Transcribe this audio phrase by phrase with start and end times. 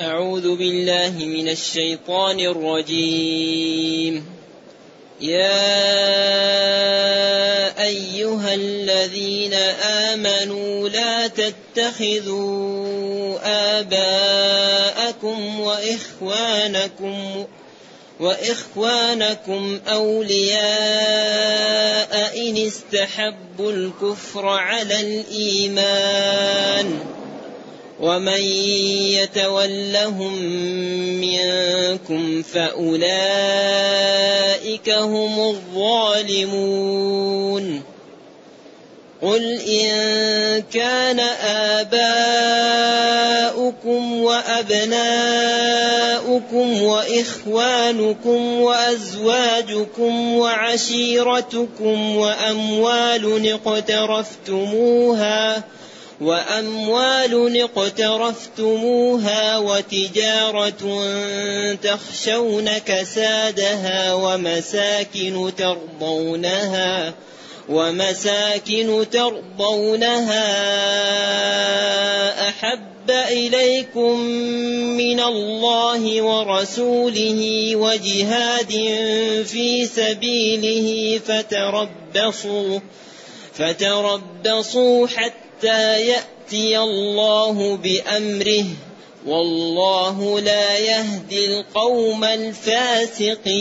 [0.00, 4.26] أعوذ بالله من الشيطان الرجيم.
[5.20, 5.60] يا
[7.84, 13.38] أيها الذين آمنوا لا تتخذوا
[13.80, 17.46] آباءكم وإخوانكم
[18.20, 20.60] وإخوانكم أولياء
[22.48, 27.00] إن استحبوا الكفر على الإيمان.
[28.00, 28.40] ومن
[29.20, 30.34] يتولهم
[31.20, 33.00] منكم فأولئك
[34.90, 37.20] هم الظالمون.
[39.22, 39.90] قل إن
[40.72, 41.20] كان
[41.80, 45.02] آباؤكم وأبناؤكم
[46.82, 55.64] وإخوانكم وأزواجكم وعشيرتكم وأموال اقترفتموها وأموال
[57.56, 61.04] اقترفتموها وتجارة
[61.82, 67.14] تخشون كسادها ومساكن ترضونها
[67.68, 70.48] ومساكن ترضونها
[72.48, 74.20] أحب إليكم
[74.96, 78.72] من الله ورسوله وجهاد
[79.46, 82.80] في سبيله فتربصوا
[83.54, 85.39] فتربصوا حتى
[85.96, 88.64] يأتي الله بأمره
[89.26, 93.60] والله لا يهدي القوم الفاسقين.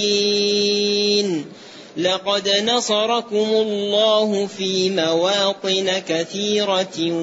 [1.98, 7.14] لقد نصركم الله في مواطن كثيرة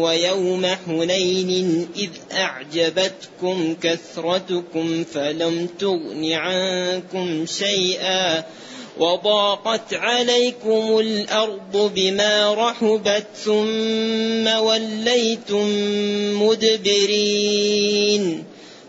[0.00, 8.44] ويوم حنين إذ أعجبتكم كثرتكم فلم تغن عنكم شيئا.
[8.98, 15.68] وضاقت عليكم الأرض بما رحبت ثم وليتم
[16.42, 18.44] مدبرين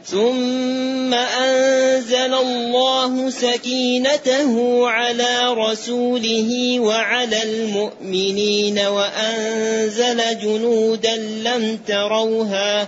[0.06, 12.88] ثم أنزل الله سكينته على رسوله وعلى المؤمنين وأنزل جنودا لم تروها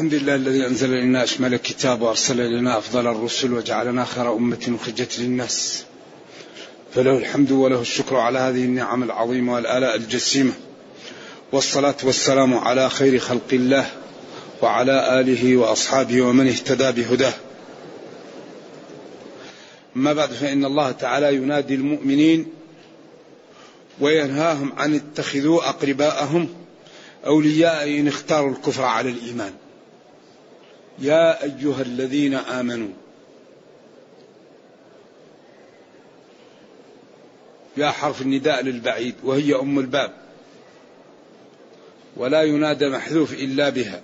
[0.00, 5.18] الحمد لله الذي أنزل إلينا أشمل الكتاب وأرسل إلينا أفضل الرسل وجعلنا خير أمة أخرجت
[5.18, 5.84] للناس.
[6.94, 10.52] فله الحمد وله الشكر على هذه النعم العظيمة والآلاء الجسيمة.
[11.52, 13.90] والصلاة والسلام على خير خلق الله
[14.62, 17.34] وعلى آله وأصحابه ومن اهتدى بهداه.
[19.96, 22.46] أما بعد فإن الله تعالى ينادي المؤمنين
[24.00, 26.48] وينهاهم عن اتخذوا أقرباءهم
[27.26, 29.52] أولياء إن اختاروا الكفر على الإيمان.
[31.00, 32.90] يا أيها الذين آمنوا.
[37.76, 40.12] يا حرف النداء للبعيد وهي أم الباب.
[42.16, 44.00] ولا ينادى محذوف إلا بها.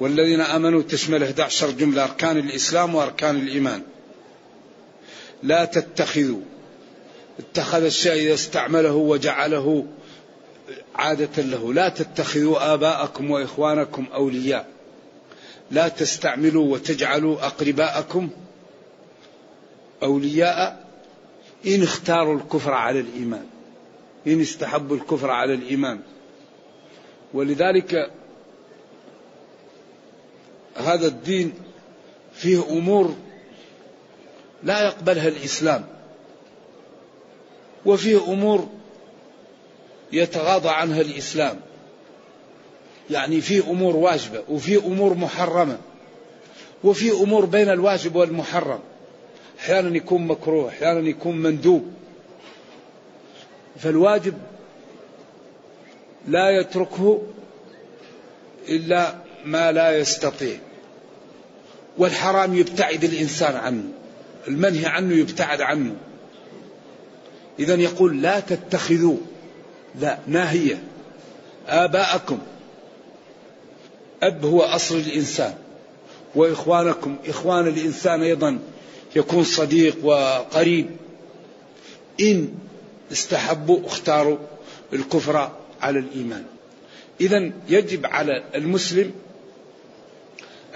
[0.00, 3.82] والذين آمنوا تشمل 11 جملة أركان الإسلام وأركان الإيمان.
[5.42, 6.40] لا تتخذوا.
[7.38, 9.86] اتخذ الشيء إذا استعمله وجعله
[10.94, 14.73] عادة له، لا تتخذوا آباءكم وإخوانكم أولياء.
[15.74, 18.28] لا تستعملوا وتجعلوا أقرباءكم
[20.02, 20.84] أولياء
[21.66, 23.46] إن اختاروا الكفر على الإيمان.
[24.26, 26.00] إن استحبوا الكفر على الإيمان.
[27.34, 28.10] ولذلك
[30.76, 31.52] هذا الدين
[32.34, 33.14] فيه أمور
[34.62, 35.86] لا يقبلها الإسلام
[37.86, 38.68] وفيه أمور
[40.12, 41.60] يتغاضى عنها الإسلام
[43.10, 45.78] يعني في أمور واجبة وفي أمور محرمة
[46.84, 48.78] وفي أمور بين الواجب والمحرم.
[49.60, 51.92] أحيانا يكون مكروه أحيانا يكون مندوب.
[53.78, 54.34] فالواجب
[56.28, 57.22] لا يتركه
[58.68, 59.14] إلا
[59.44, 60.56] ما لا يستطيع.
[61.98, 63.84] والحرام يبتعد الإنسان عنه
[64.48, 65.96] المنهي عنه يبتعد عنه.
[67.58, 69.16] إذا يقول لا تتخذوا
[70.00, 70.82] لا ناهية
[71.68, 72.38] آباءكم.
[74.26, 75.54] أب هو أصل الإنسان.
[76.34, 78.58] وإخوانكم إخوان الإنسان أيضا
[79.16, 80.90] يكون صديق وقريب.
[82.20, 82.54] إن
[83.12, 84.38] استحبوا اختاروا
[84.92, 85.50] الكفر
[85.80, 86.44] على الإيمان.
[87.20, 89.12] إذا يجب على المسلم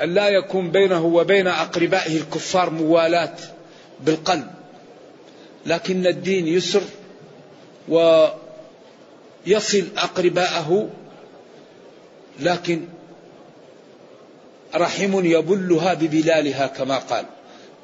[0.03, 3.35] أن لا يكون بينه وبين أقربائه الكفار موالاة
[4.01, 4.47] بالقلب.
[5.67, 6.83] لكن الدين يسر
[7.89, 10.89] ويصل أقرباءه
[12.41, 12.85] لكن
[14.75, 17.25] رحم يبلها ببلالها كما قال.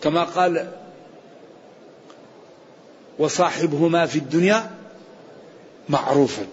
[0.03, 0.73] كما قال
[3.19, 4.71] وصاحبهما في الدنيا
[5.89, 6.47] معروفا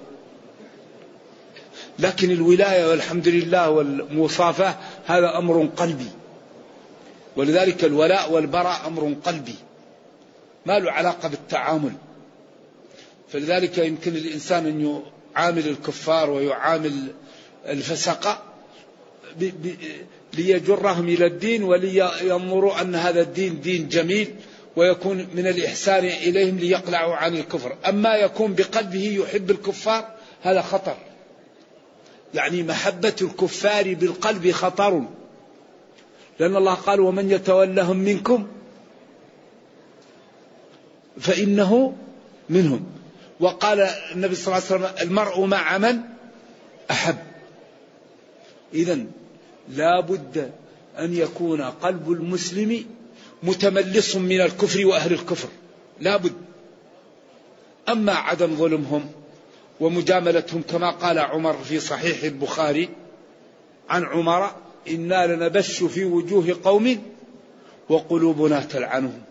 [2.00, 4.76] لكن الولاية والحمد لله والمصافاة
[5.06, 6.12] هذا أمر قلبي.
[7.36, 9.56] ولذلك الولاء والبراء أمر قلبي.
[10.66, 11.94] ما له علاقة بالتعامل.
[13.34, 15.02] فلذلك يمكن الإنسان أن
[15.36, 17.08] يعامل الكفار ويعامل
[17.66, 18.42] الفسقة
[20.34, 24.36] ليجرهم إلى الدين ولينظروا أن هذا الدين دين جميل
[24.76, 27.76] ويكون من الإحسان إليهم ليقلعوا عن الكفر.
[27.90, 30.08] أما يكون بقلبه يحب الكفار
[30.42, 30.98] هذا خطر.
[32.34, 35.04] يعني محبة الكفار بالقلب خطر.
[36.40, 38.48] لأن الله قال ومن يتولهم منكم
[41.20, 41.98] فإنه
[42.50, 42.86] منهم.
[43.40, 43.80] وقال
[44.16, 46.00] النبي صلى الله عليه وسلم المرء مع من
[46.92, 47.18] أحب.
[48.74, 49.06] إذا
[49.70, 50.52] لا بد
[51.00, 52.86] أن يكون قلب المسلم
[53.44, 55.50] متملص من الكفر وأهل الكفر.
[56.00, 56.34] لا بد.
[57.90, 59.12] أما عدم ظلمهم
[59.80, 62.90] ومجاملتهم كما قال عمر في صحيح البخاري
[63.90, 64.52] عن عمر
[64.88, 67.04] إنا لنبش في وجوه قوم
[67.90, 69.22] وقلوبنا تلعنهم.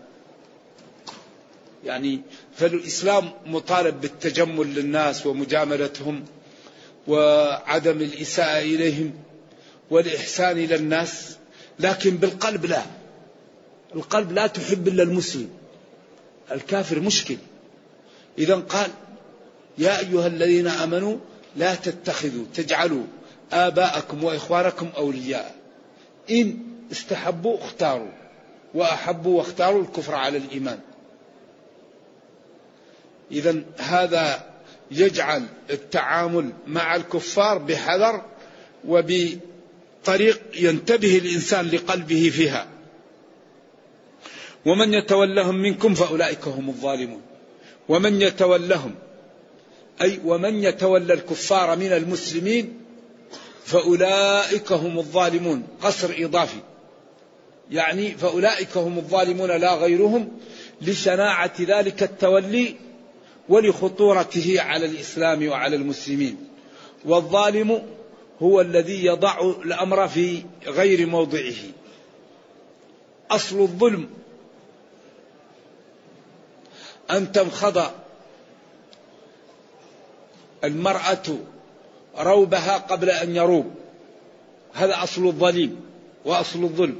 [1.85, 2.21] يعني
[2.55, 6.25] فالإسلام مطالب بالتجمل للناس ومجاملتهم
[7.07, 9.13] وعدم الإساءة إليهم.
[9.91, 11.37] والإحسان إلى الناس
[11.79, 12.83] لكن بالقلب لا.
[13.95, 15.49] القلب لا تحب إلا المسلم.
[16.51, 17.37] الكافر مشكل.
[18.37, 18.89] إذا قال
[19.77, 21.17] يا أيها الذين آمنوا
[21.55, 23.03] لا تتخذوا تجعلوا
[23.51, 25.55] آباءكم وإخوانكم أولياء.
[26.31, 26.57] إن
[26.91, 28.11] استحبوا اختاروا
[28.73, 30.79] وأحبوا واختاروا الكفر على الإيمان.
[33.31, 34.51] إذا هذا
[34.91, 38.21] يجعل التعامل مع الكفار بحذر
[40.01, 42.67] وبطريق ينتبه الإنسان لقلبه فيها.
[44.65, 47.21] ومن يتولهم منكم فأولئك هم الظالمون.
[47.89, 48.95] ومن يتولهم
[50.01, 52.73] أي ومن يتولى الكفار من المسلمين
[53.65, 55.67] فأولئك هم الظالمون.
[55.81, 56.59] قصر إضافي.
[57.71, 60.31] يعني فأولئك هم الظالمون لا غيرهم
[60.81, 62.75] لشناعة ذلك التولي
[63.49, 66.37] ولخطورته على الإسلام وعلى المسلمين.
[67.05, 68.00] والظالم
[68.41, 71.53] هو الذي يضع الأمر في غير موضعه.
[73.31, 74.09] أصل الظلم.
[77.11, 77.91] أن تنخض
[80.63, 81.37] المرأة
[82.17, 83.71] روبها قبل أن يروب.
[84.73, 85.81] هذا أصل الظليم
[86.25, 86.99] وأصل الظلم.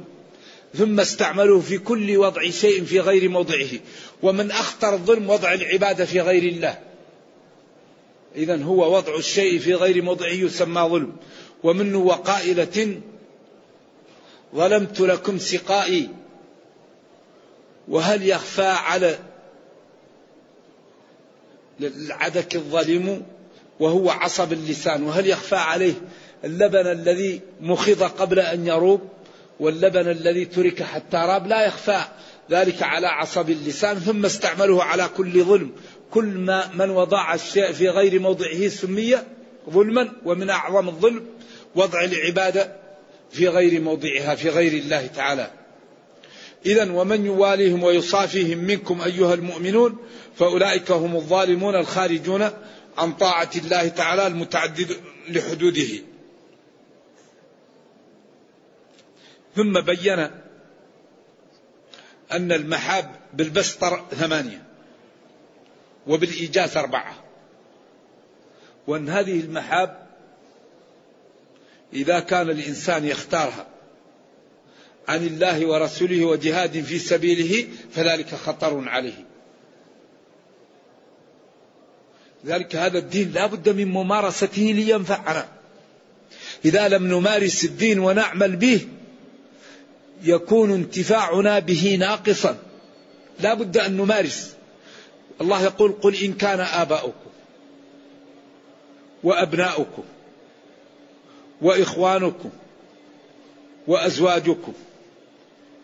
[0.74, 3.70] ثم استعملوه في كل وضع شيء في غير موضعه.
[4.22, 6.91] ومن أخطر الظلم وضع العبادة في غير الله.
[8.36, 11.12] إذا هو وضع الشيء في غير موضعه يسمى ظلم.
[11.62, 13.00] ومنه وقائلة
[14.54, 16.08] ظلمت لكم سقائي
[17.88, 19.18] وهل يخفى على
[21.80, 23.22] العدك الظالم
[23.80, 25.94] وهو عصب اللسان؟ وهل يخفى عليه
[26.44, 29.00] اللبن الذي مخض قبل أن يروب
[29.60, 32.00] واللبن الذي ترك حتى راب؟ لا يخفى
[32.50, 35.72] ذلك على عصب اللسان ثم استعمله على كل ظلم.
[36.12, 39.18] كل ما من وضع الشيء في غير موضعه سمي
[39.70, 41.26] ظلما ومن أعظم الظلم
[41.74, 42.76] وضع العبادة
[43.30, 45.50] في غير موضعها في غير الله تعالى.
[46.66, 49.98] إذا ومن يواليهم ويصافيهم منكم أيها المؤمنون
[50.36, 52.50] فأولئك هم الظالمون الخارجون
[52.98, 54.96] عن طاعة الله تعالى المتعدد
[55.28, 55.88] لحدوده.
[59.56, 60.18] ثم بين
[62.32, 64.71] أن المحاب بالبستر ثمانية.
[66.06, 67.14] وبالإيجاز أربعة.
[68.86, 70.06] وأن هذه المحاب
[71.92, 73.66] إذا كان الإنسان يختارها
[75.08, 79.24] عن الله ورسوله وجهاد في سبيله فذلك خطر عليه.
[82.46, 85.48] ذلك هذا الدين لا بد من ممارسته لينفعنا.
[86.64, 88.88] إذا لم نمارس الدين ونعمل به
[90.22, 92.56] يكون انتفاعنا به ناقصا.
[93.40, 94.54] لا بد أن نمارس.
[95.40, 97.30] الله يقول قل إن كان آباؤكم
[99.24, 100.04] وأبناؤكم
[101.62, 102.50] وإخوانكم
[103.86, 104.72] وأزواجكم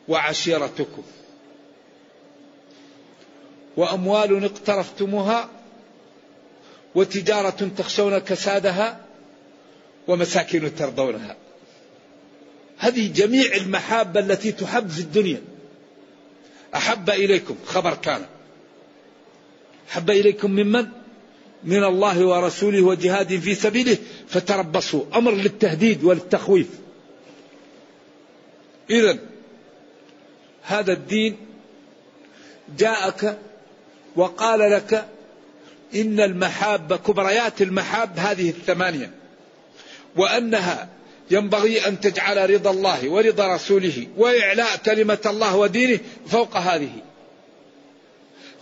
[0.08, 1.02] وعشيرتكم
[3.76, 5.48] وأموال اقترفتموها
[6.94, 9.00] وتجارة تخشون كسادها
[10.08, 11.36] ومساكن ترضونها.
[12.78, 15.42] هذه جميع المحاب التي تحب في الدنيا.
[16.74, 18.26] أحب إليكم خبر كان.
[19.88, 20.86] أحب إليكم ممن؟
[21.64, 23.96] من الله ورسوله وجهاد في سبيله.
[24.28, 25.04] فتربصوا.
[25.14, 26.68] أمر للتهديد وللتخويف.
[28.90, 29.18] إذا
[30.62, 31.36] هذا الدين
[32.78, 33.38] جاءك
[34.16, 35.08] وقال لك
[35.94, 39.10] إن المحاب كبريات المحاب هذه الثمانية
[40.16, 40.88] وأنها
[41.30, 46.90] ينبغي أن تجعل رضا الله ورضا رسوله وإعلاء كلمة الله ودينه فوق هذه.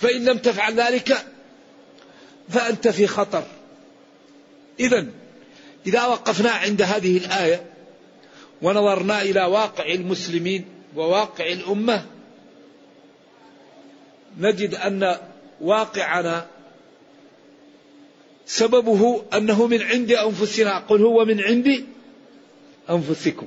[0.00, 1.26] فإن لم تفعل ذلك
[2.49, 3.45] فأنت في خطر.
[4.81, 5.07] إذا
[5.87, 7.67] إذا وقفنا عند هذه الآية
[8.62, 10.65] ونظرنا إلى واقع المسلمين
[10.97, 12.07] وواقع الأمة
[14.38, 15.17] نجد أن
[15.61, 16.47] واقعنا
[18.47, 20.79] سببه أنه من عند أنفسنا.
[20.79, 21.85] قل هو من عند
[22.91, 23.47] أنفسكم.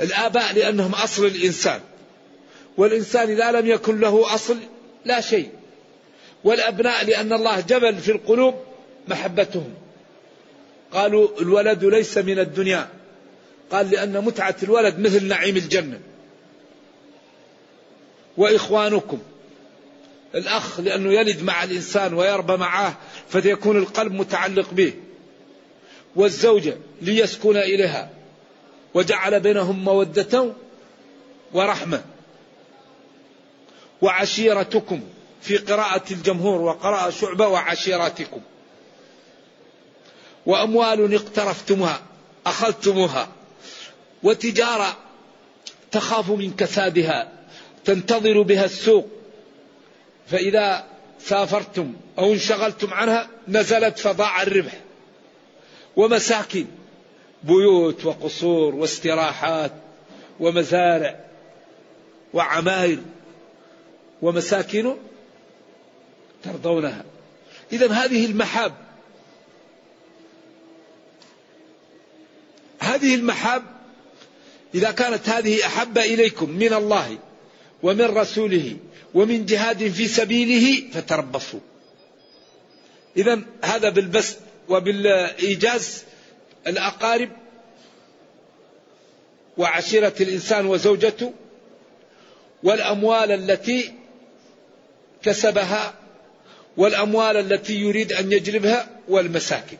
[0.00, 1.80] الآباء لأنهم أصل الإنسان
[2.76, 4.56] والإنسان إذا لم يكن له أصل
[5.06, 5.50] لا شيء.
[6.44, 8.54] والأبناء لأن الله جبل في القلوب
[9.08, 9.74] محبتهم.
[10.92, 12.88] قالوا الولد ليس من الدنيا.
[13.70, 16.00] قال لأن متعة الولد مثل نعيم الجنة.
[18.36, 19.18] وإخوانكم.
[20.34, 22.98] الأخ لأنه يلد مع الإنسان ويربى معه
[23.28, 24.92] فيكون القلب متعلق به.
[26.16, 28.10] والزوجة ليسكن إليها.
[28.94, 30.52] وجعل بينهم مودة
[31.52, 32.15] ورحمة.
[34.02, 35.00] وعشيرتكم
[35.42, 38.40] في قراءة الجمهور وقراءة شعبة وعشيرتكم
[40.46, 42.02] وأموال اقترفتموها
[42.46, 43.28] أخذتموها.
[44.22, 44.96] وتجارة
[45.92, 47.32] تخاف من كسادها
[47.84, 49.08] تنتظر بها السوق.
[50.26, 50.84] فإذا
[51.20, 54.72] سافرتم أو انشغلتم عنها نزلت فضاع الربح.
[55.96, 56.66] ومساكن
[57.42, 59.72] بيوت وقصور واستراحات
[60.40, 61.20] ومزارع
[62.34, 62.98] وعماير.
[64.22, 64.96] ومساكن
[66.42, 67.04] ترضونها.
[67.72, 68.74] إذا هذه المحاب
[72.78, 73.62] هذه المحاب
[74.74, 77.18] إذا كانت هذه أحب إليكم من الله
[77.82, 78.76] ومن رسوله
[79.14, 81.60] ومن جهاد في سبيله فتربصوا.
[83.16, 84.36] إذا هذا بالبسط
[84.68, 86.04] وبالإيجاز
[86.66, 87.30] الأقارب
[89.58, 91.32] وعشيرة الإنسان وزوجته
[92.62, 93.92] والأموال التي
[95.26, 95.94] كسبها
[96.76, 99.76] والأموال التي يريد أن يجلبها والمساكن.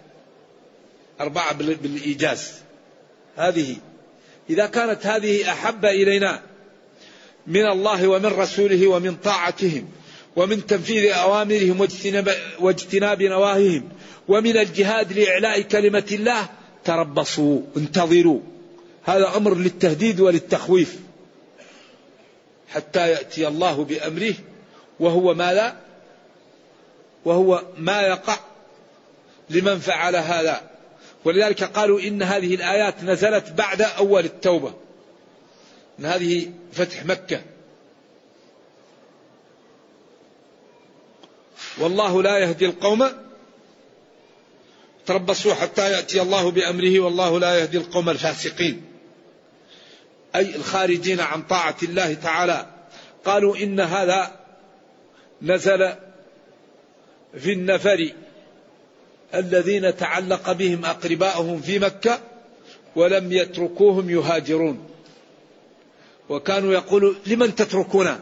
[1.20, 2.52] أربعة بالإيجاز.
[3.36, 3.76] هذه
[4.50, 6.42] إذا كانت هذه أحب إلينا
[7.46, 9.88] من الله ومن رسوله ومن طاعتهم
[10.36, 13.88] ومن تنفيذ أوامرهم واجتناب, واجتناب نواهيهم
[14.28, 16.48] ومن الجهاد لإعلاء كلمة الله
[16.84, 18.40] تربصوا انتظروا.
[19.04, 20.96] هذا أمر للتهديد وللتخويف.
[22.68, 24.34] حتى يأتي الله بأمره
[25.00, 25.76] وهو ما لا
[27.24, 28.38] وهو ما يقع
[29.50, 30.62] لمن فعل هذا.
[31.24, 34.74] ولذلك قالوا إن هذه الآيات نزلت بعد أول التوبة
[35.98, 37.42] إن هذه فتح مكة.
[41.78, 43.08] والله لا يهدي القوم
[45.06, 48.84] تربصوا حتى يأتي الله بأمره والله لا يهدي القوم الفاسقين.
[50.36, 52.66] أي الخارجين عن طاعة الله تعالى.
[53.24, 54.45] قالوا إن هذا
[55.42, 55.92] نزل
[57.38, 58.12] في النفر
[59.34, 62.20] الذين تعلق بهم أقرباؤهم في مكة
[62.96, 64.88] ولم يتركوهم يهاجرون.
[66.28, 68.20] وكانوا يقولوا لمن تتركنا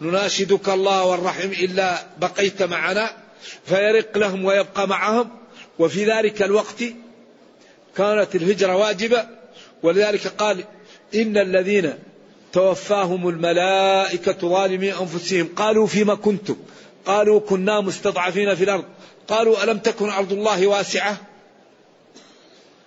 [0.00, 3.10] نناشدك الله والرحم إلا بقيت معنا.
[3.64, 5.30] فيرق لهم ويبقى معهم.
[5.78, 6.84] وفي ذلك الوقت
[7.96, 9.26] كانت الهجرة واجبة.
[9.82, 10.64] ولذلك قال
[11.14, 11.98] إن الذين
[12.54, 15.48] توفاهم الملائكة ظالمي أنفسهم.
[15.56, 16.56] قالوا فيما كنتم؟
[17.06, 18.84] قالوا كنا مستضعفين في الأرض.
[19.28, 21.16] قالوا ألم تكن أرض الله واسعة؟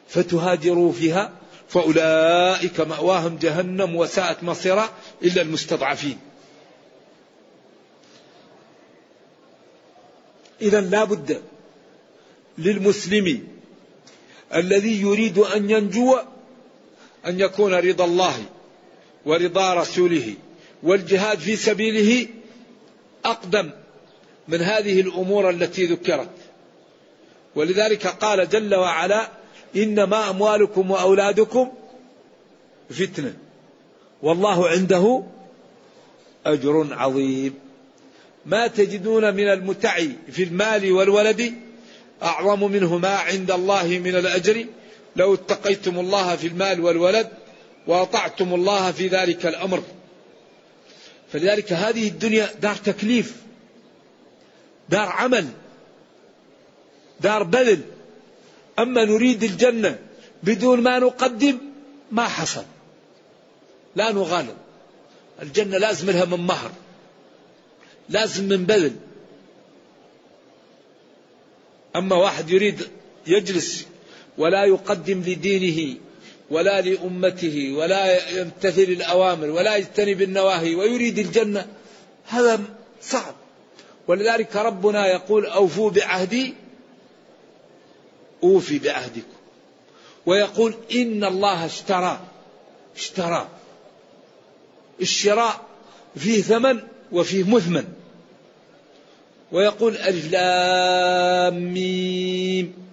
[0.07, 1.31] فتهاجروا فيها
[1.69, 4.89] فأولئك مأواهم جهنم وساءت مصيرا
[5.24, 6.17] إلا المستضعفين.
[10.62, 11.41] إذا لا بد
[12.57, 13.47] للمسلم
[14.55, 16.17] الذي يريد أن ينجو
[17.25, 18.56] أن يكون رضا الله.
[19.27, 20.34] ورضا رسوله
[20.84, 22.27] والجهاد في سبيله
[23.25, 23.69] أقدم
[24.48, 26.29] من هذه الأمور التي ذكرت.
[27.55, 29.31] ولذلك قال جل وعلا
[29.75, 31.72] إنما أموالكم وأولادكم
[32.89, 33.34] فتنة
[34.22, 35.24] والله عنده
[36.46, 37.53] أجر عظيم.
[38.46, 40.00] ما تجدون من المتع
[40.31, 41.53] في المال والولد
[42.24, 44.65] أعظم منه ما عند الله من الأجر.
[45.15, 47.27] لو اتقيتم الله في المال والولد
[47.88, 49.84] وأطعتم الله في ذلك الأمر.
[51.32, 53.36] فلذلك هذه الدنيا دار تكليف
[54.89, 55.48] دار عمل
[57.22, 57.82] دار بذل.
[58.79, 60.00] أما نريد الجنة
[60.44, 61.58] بدون ما نقدم
[62.12, 62.63] ما حصل.
[63.96, 64.58] لا نغالب.
[65.41, 66.72] الجنة لازم لها من مهر
[68.10, 68.96] لازم من بذل.
[71.96, 72.88] أما واحد يريد
[73.27, 73.86] يجلس
[74.38, 75.98] ولا يقدم لدينه
[76.50, 81.68] ولا لأمته ولا يمتثل الأوامر ولا يجتنب النواهي ويريد الجنة
[82.27, 82.62] هذا
[83.01, 83.36] صعب.
[84.08, 86.54] ولذلك ربنا يقول أوفوا بعهدي
[88.44, 89.38] أوفي بعهدكم.
[90.25, 92.20] ويقول إن الله اشترى
[92.96, 93.48] اشترى.
[95.01, 95.62] الشراء
[96.16, 96.80] فيه ثمن
[97.12, 97.86] وفيه مثمن.
[99.51, 102.87] ويقول ألف لام ميم.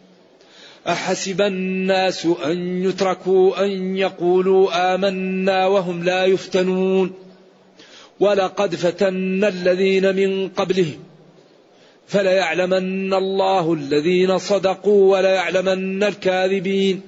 [0.89, 7.13] أحسب الناس أن يتركوا أن يقولوا آمنا وهم لا يفتنون.
[8.21, 10.99] ولقد فتنا الذين من قبلهم.
[12.07, 17.01] فليعلمن الله الذين صدقوا وليعلمن الكاذبين.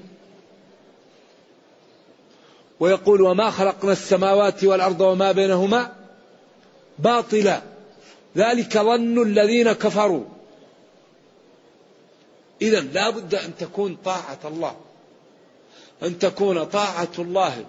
[2.80, 5.92] ويقول وما خلقنا السماوات والأرض وما بينهما
[6.99, 7.61] باطلا.
[8.37, 10.36] ذلك ظن الذين كفروا.
[12.62, 14.76] إذا لا بد أن تكون طاعة الله.
[16.02, 17.64] أن تكون طاعة الله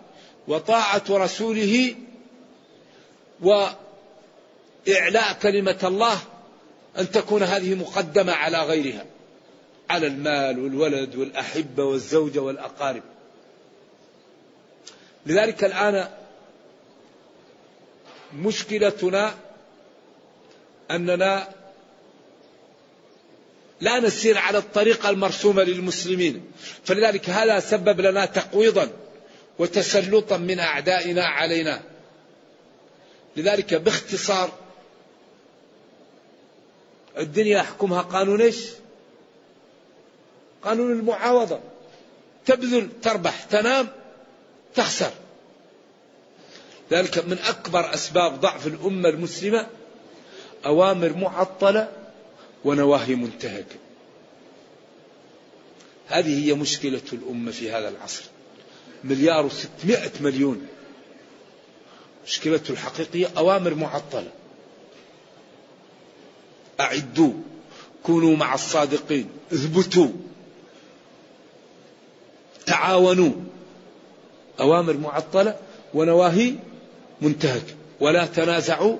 [0.47, 1.95] وطاعة رسوله
[3.41, 6.19] وإعلاء كلمة الله
[6.97, 9.05] أن تكون هذه مقدمة على غيرها
[9.89, 13.03] على المال والولد والأحبة والزوجة والأقارب.
[15.25, 16.09] لذلك الآن
[18.33, 19.33] مشكلتنا
[20.91, 21.49] أننا
[23.81, 26.51] لا نسير على الطريقة المرسومة للمسلمين.
[26.85, 28.89] فلذلك هذا سبب لنا تقويضا
[29.59, 31.81] وتسلطا من أعدائنا علينا.
[33.37, 34.51] لذلك باختصار
[37.17, 38.57] الدنيا يحكمها قانون إيش؟
[40.63, 41.59] قانون المعاوضة.
[42.45, 43.87] تبذل تربح تنام
[44.75, 45.11] تخسر.
[46.91, 49.67] ذلك من أكبر أسباب ضعف الأمة المسلمة
[50.65, 51.96] أوامر معطلة
[52.67, 53.75] ونواهي منتهكة
[56.07, 58.23] هذه هي مشكلة الأمة في هذا العصر.
[59.03, 60.67] مليار وستمائة مليون.
[62.25, 64.31] مشكلته الحقيقية أوامر معطلة.
[66.79, 67.33] أعدوا.
[68.03, 69.29] كونوا مع الصادقين.
[69.53, 70.09] اثبتوا.
[72.65, 73.33] تعاونوا.
[74.59, 75.59] أوامر معطلة
[75.93, 76.53] ونواهي
[77.21, 78.97] منتهكة ولا تنازعوا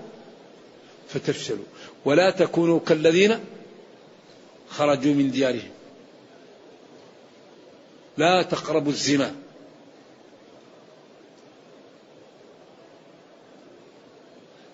[1.09, 1.65] فتفشلوا.
[2.05, 3.39] ولا تكونوا كالذين
[4.69, 5.71] خرجوا من ديارهم.
[8.17, 9.35] لا تقربوا الزنا.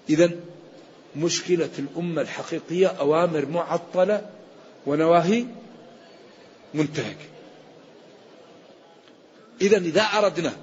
[0.10, 0.32] إذا
[1.16, 4.30] مشكلة الأمة الحقيقية أوامر معطلة
[4.86, 5.46] ونواهي
[6.74, 7.26] منتهكة
[9.62, 10.54] إذا إذا أردنا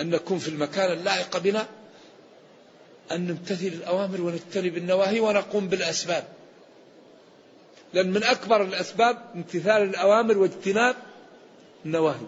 [0.00, 1.66] أن نكون في المكان اللائق بنا
[3.12, 6.24] أن نمتثل الأوامر ونجتنب النواهي ونقوم بالأسباب.
[7.94, 10.96] لأن من أكبر الأسباب امتثال الأوامر واجتناب
[11.86, 12.26] النواهي.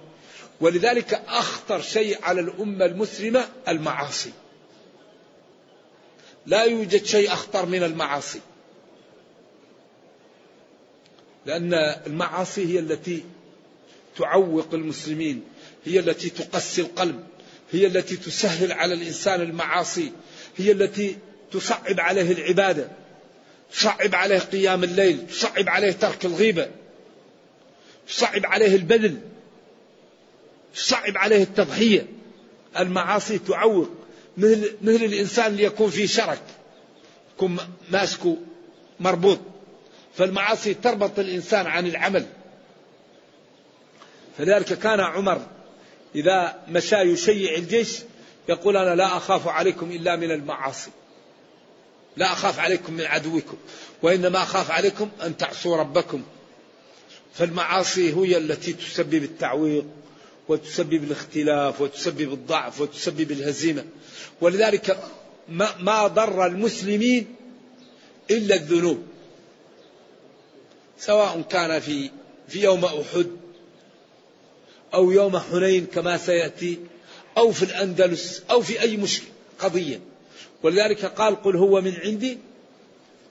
[0.61, 4.33] ولذلك أخطر شيء على الأمة المسلمة المعاصي.
[6.47, 8.41] لا يوجد شيء أخطر من المعاصي.
[11.47, 11.75] لأن
[12.07, 13.25] المعاصي هي التي
[14.19, 15.45] تعوق المسلمين
[15.85, 17.25] هي التي تقسي القلب
[17.73, 20.13] هي التي تسهل على الإنسان المعاصي
[20.57, 21.17] هي التي
[21.53, 22.89] تصعب عليه العبادة.
[23.73, 26.71] تصعب عليه قيام الليل تصعب عليه ترك الغيبة
[28.09, 29.21] تصعب عليه البذل
[30.75, 32.07] تصعب عليه التضحية.
[32.79, 33.91] المعاصي تعوق
[34.37, 36.43] مثل, مثل الإنسان اللي يكون في شرك
[37.37, 37.59] يكون
[37.91, 38.37] ماسكه
[39.01, 39.39] مربوط.
[40.15, 42.27] فالمعاصي تربط الإنسان عن العمل.
[44.39, 45.41] فلذلك كان عمر
[46.15, 47.99] إذا مشى يشيع الجيش
[48.49, 50.91] يقول أنا لا أخاف عليكم إلا من المعاصي.
[52.17, 53.57] لا أخاف عليكم من عدوكم
[54.03, 56.23] وإنما أخاف عليكم أن تعصوا ربكم.
[57.35, 59.85] فالمعاصي هي التي تسبب التعويق
[60.49, 63.85] وتسبب الاختلاف وتسبب الضعف وتسبب الهزيمة.
[64.41, 64.99] ولذلك
[65.49, 67.35] ما, ما ضر المسلمين
[68.31, 69.03] إلا الذنوب.
[70.99, 72.11] سواء كان في
[72.49, 73.27] في يوم أحد
[74.95, 76.79] أو يوم حنين كما سيأتي
[77.39, 80.01] أو في الأندلس أو في أي مشكلة قضية.
[80.65, 82.39] ولذلك قال قل هو من عندي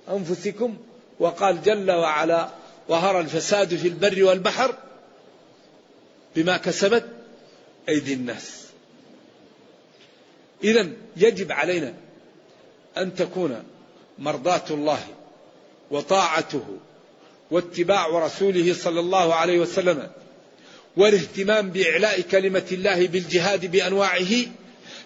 [0.09, 0.77] أنفسكم
[1.19, 2.49] وقال جل وعلا
[2.89, 4.75] ظهر الفساد في البر والبحر
[6.35, 7.05] بما كسبت
[7.89, 8.63] أيدي الناس.
[10.63, 11.93] إذا يجب علينا
[12.97, 13.63] أن تكون
[14.19, 14.99] مرضاة الله
[15.91, 16.65] وطاعته
[17.51, 20.09] واتباع رسوله صلى الله عليه وسلم
[20.97, 24.45] والاهتمام بإعلاء كلمة الله بالجهاد بأنواعه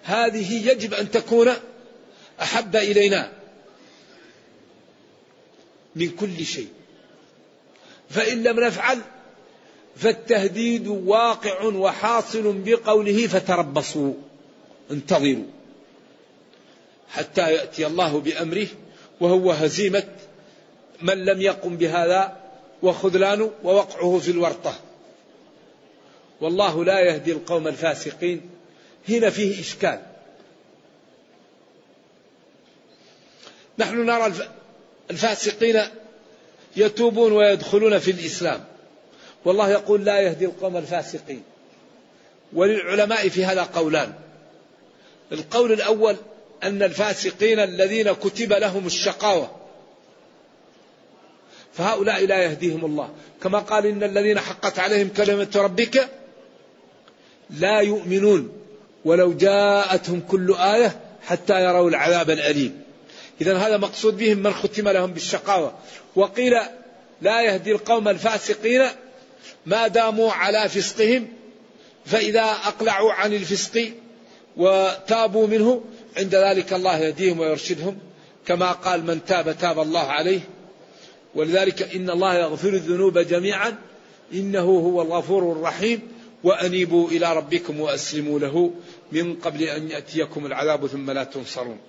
[0.03, 1.53] هذه يجب أن تكون
[2.41, 3.31] أحب إلينا
[5.95, 6.67] من كل شيء.
[8.09, 9.01] فإن لم نفعل
[9.95, 14.13] فالتهديد واقع وحاصل بقوله فتربصوا
[14.91, 15.45] انتظروا
[17.09, 18.67] حتى يأتي الله بأمره
[19.19, 20.07] وهو هزيمة
[21.01, 22.37] من لم يقم بهذا
[22.83, 24.79] وخذلانه ووقعه في الورطة.
[26.41, 28.41] والله لا يهدي القوم الفاسقين.
[29.09, 30.01] هنا فيه إشكال.
[33.79, 34.33] نحن نرى
[35.11, 35.81] الفاسقين
[36.75, 38.63] يتوبون ويدخلون في الإسلام.
[39.45, 41.43] والله يقول لا يهدي القوم الفاسقين.
[42.53, 44.13] وللعلماء في هذا قولان.
[45.31, 46.15] القول الأول
[46.63, 49.51] أن الفاسقين الذين كتب لهم الشقاوة.
[51.73, 53.09] فهؤلاء لا يهديهم الله.
[53.43, 56.09] كما قال إن الذين حقت عليهم كلمة ربك
[57.49, 58.51] لا يؤمنون
[59.05, 62.86] ولو جاءتهم كل آية حتى يروا العذاب الأليم.
[63.41, 65.73] إذا هذا مقصود بهم من ختم لهم بالشقاوة.
[66.15, 66.53] وقيل
[67.21, 68.81] لا يهدي القوم الفاسقين
[69.65, 71.27] ما داموا على فسقهم
[72.05, 73.91] فإذا أقلعوا عن الفسق
[74.57, 75.83] وتابوا منه
[76.17, 77.97] عند ذلك الله يهديهم ويرشدهم
[78.45, 80.39] كما قال من تاب تاب الله عليه.
[81.35, 83.75] ولذلك إن الله يغفر الذنوب جميعا
[84.33, 86.01] إنه هو الغفور الرحيم.
[86.43, 88.71] وأنيبوا إلى ربكم وأسلموا له
[89.11, 91.79] من قبل أن يأتيكم العذاب ثم لا تنصرون.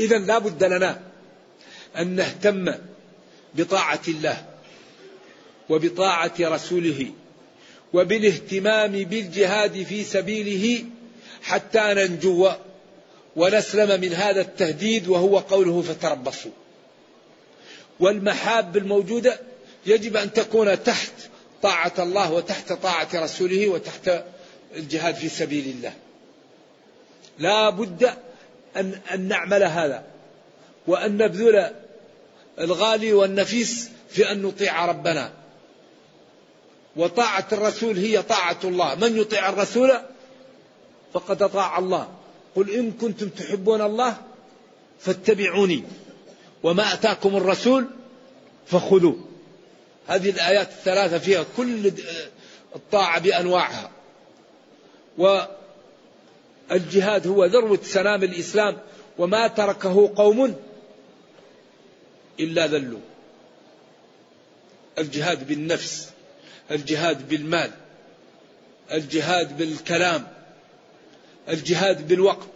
[0.00, 1.00] إذا لا بد لنا
[1.98, 2.74] أن نهتم
[3.54, 4.44] بطاعة الله
[5.68, 7.10] وبطاعة رسوله
[7.92, 10.84] وبالاهتمام بالجهاد في سبيله
[11.42, 12.50] حتى ننجو
[13.36, 16.50] ونسلم من هذا التهديد وهو قوله فتربصوا.
[18.00, 19.40] والمحاب الموجودة
[19.86, 21.12] يجب أن تكون تحت
[21.62, 24.24] طاعة الله وتحت طاعة رسوله وتحت
[24.76, 25.92] الجهاد في سبيل الله.
[27.38, 28.14] لا بد
[28.80, 30.04] أن, أن نعمل هذا
[30.86, 31.70] وأن نبذل
[32.60, 35.32] الغالي والنفيس في أن نطيع ربنا.
[36.96, 38.94] وطاعة الرسول هي طاعة الله.
[38.94, 39.92] من يطيع الرسول
[41.12, 42.08] فقد أطاع الله.
[42.56, 44.16] قل إن كنتم تحبون الله
[45.00, 45.84] فاتبعوني.
[46.62, 47.86] وما أتاكم الرسول
[48.66, 49.16] فخذوه.
[50.06, 51.92] هذه الآيات الثلاثة فيها كل
[52.76, 53.90] الطاعة بأنواعها.
[56.70, 58.78] والجهاد هو ذروة سلام الإسلام
[59.18, 60.56] وما تركه قوم
[62.40, 63.00] إلا ذلوا
[64.98, 66.10] الجهاد بالنفس
[66.70, 67.70] الجهاد بالمال
[68.92, 70.26] الجهاد بالكلام
[71.48, 72.48] الجهاد بالوقت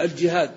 [0.00, 0.50] الجهاد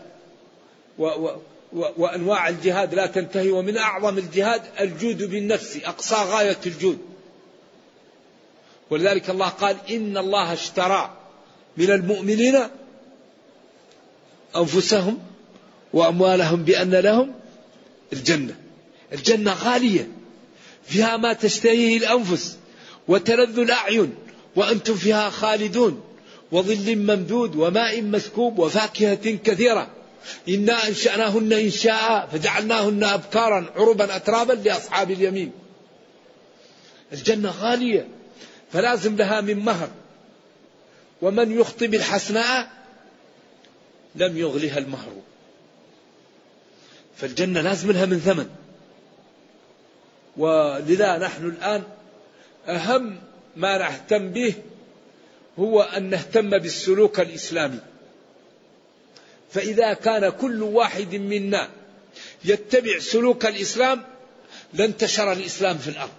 [0.99, 1.29] و
[1.73, 6.99] وأنواع الجهاد لا تنتهي ومن أعظم الجهاد الجود بالنفس أقصى غاية الجود.
[8.89, 11.17] ولذلك الله قال إن الله اشترى
[11.77, 12.57] من المؤمنين
[14.55, 15.19] أنفسهم
[15.93, 17.33] وأموالهم بأن لهم
[18.13, 18.55] الجنة.
[19.13, 20.07] الجنة غالية
[20.83, 22.57] فيها ما تشتهيه الأنفس
[23.07, 24.15] وتلذ الأعين
[24.55, 26.03] وأنتم فيها خالدون.
[26.51, 29.87] وظل ممدود وماء مسكوب وفاكهة كثيرة.
[30.49, 35.51] إنا أنشأناهن إنشاء فجعلناهن أبكارا عربا أترابا لأصحاب اليمين.
[37.13, 38.07] الجنة غالية
[38.71, 39.89] فلازم لها من مهر.
[41.21, 42.71] ومن يخطب الحسناء
[44.15, 45.11] لم يغلها المهر.
[47.17, 48.49] فالجنة لازم لها من ثمن.
[50.37, 51.83] ولذا نحن الآن
[52.67, 53.19] أهم
[53.55, 54.53] ما نهتم به
[55.59, 57.79] هو أن نهتم بالسلوك الإسلامي.
[59.51, 61.69] فإذا كان كل واحد منا
[62.45, 64.03] يتبع سلوك الإسلام
[64.73, 66.11] لانتشر الإسلام في الأرض.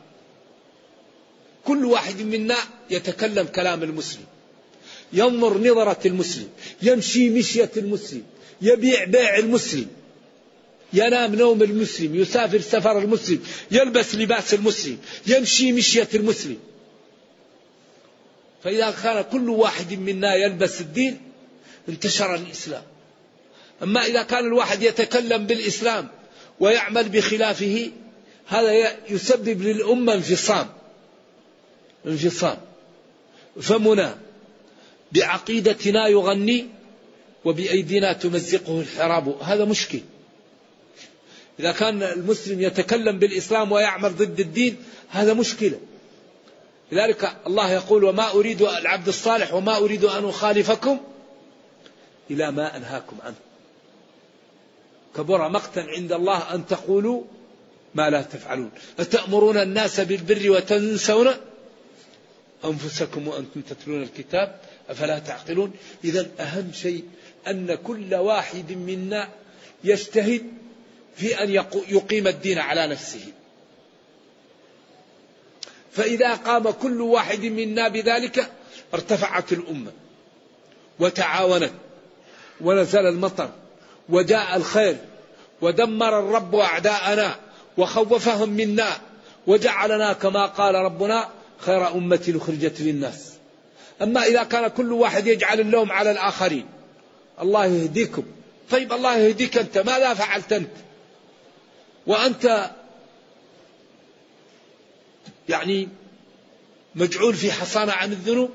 [1.65, 2.57] كل واحد منا
[2.91, 4.25] يتكلم كلام المسلم.
[5.13, 6.49] ينظر نظرة المسلم
[6.83, 8.23] يمشي مشية المسلم
[8.63, 9.87] يبيع بيع المسلم
[10.93, 16.59] ينام نوم المسلم يسافر سفر المسلم يلبس لباس المسلم يمشي مشية المسلم.
[18.65, 21.21] فإذا كان كل واحد منا يلبس الدين
[21.89, 22.83] انتشر الإسلام.
[23.83, 26.09] أما إذا كان الواحد يتكلم بالإسلام
[26.61, 27.91] ويعمل بخلافه
[28.47, 30.67] هذا يسبب للأمة انفصام.
[32.07, 32.57] انفصام.
[33.61, 34.19] فمنا
[35.13, 36.67] بعقيدتنا يغني
[37.45, 39.43] وبأيدينا تمزقه الحراب.
[39.43, 40.01] هذا مشكل.
[41.61, 44.77] إذا كان المسلم يتكلم بالإسلام ويعمل ضد الدين
[45.09, 45.81] هذا مشكلة.
[46.93, 50.99] لذلك الله يقول وما أريد العبد الصالح وما أريد أن أخالفكم
[52.31, 53.37] إلى ما أنهاكم عنه.
[55.17, 57.23] كبر مقتا عند الله أن تقولوا
[57.95, 58.71] ما لا تفعلون.
[58.99, 61.29] أتأمرون الناس بالبر وتنسون
[62.65, 65.73] أنفسكم وأنتم تتلون الكتاب؟ أفلا تعقلون؟
[66.05, 67.05] إذا أهم شيء
[67.49, 69.29] أن كل واحد منا
[69.85, 70.43] يجتهد
[71.17, 71.51] في أن
[71.89, 73.25] يقيم الدين على نفسه.
[75.93, 78.53] فإذا قام كل واحد منا بذلك
[78.95, 79.93] ارتفعت الأمة
[80.99, 81.73] وتعاونت
[82.61, 83.51] ونزل المطر
[84.09, 84.97] وجاء الخير
[85.61, 87.37] ودمر الرب أعداءنا
[87.79, 89.01] وخوفهم منا
[89.47, 93.28] وجعلنا كما قال ربنا خير أمة أخرجت للناس.
[94.03, 96.67] أما إذا كان كل واحد يجعل اللوم على الآخرين.
[97.41, 98.23] الله يهديكم.
[98.71, 99.79] طيب الله يهديك أنت.
[99.79, 100.71] ماذا فعلت أنت؟
[102.07, 102.71] وأنت
[105.49, 105.89] يعني
[106.95, 108.51] مجعول في حصانة عن الذنوب؟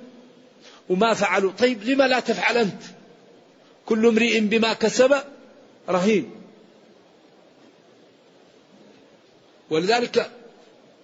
[0.89, 2.81] وما فعلوا؟ طيب لما لا تفعل أنت؟
[3.85, 5.15] كل امرئ بما كسب
[5.89, 6.31] رهين.
[9.69, 10.31] ولذلك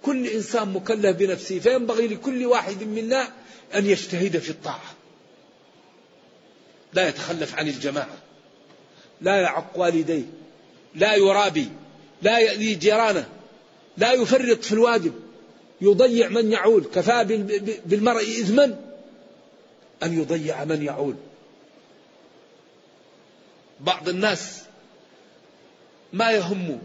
[0.02, 3.28] كل إنسان مكلف بنفسه فينبغي لكل واحد منا
[3.74, 4.94] أن يجتهد في الطاعة.
[6.92, 8.18] لا يتخلف عن الجماعة.
[9.20, 10.24] لا يعق والديه.
[10.94, 11.68] لا يرابي.
[12.22, 13.28] لا يأذي جيرانه.
[13.96, 15.12] لا يفرط في الواجب.
[15.80, 16.84] يضيع من يعول.
[16.94, 17.24] كفى
[17.86, 18.80] بالمرء إثما
[20.02, 21.14] أن يضيع من يعول.
[23.80, 24.62] بعض الناس
[26.12, 26.78] ما يهم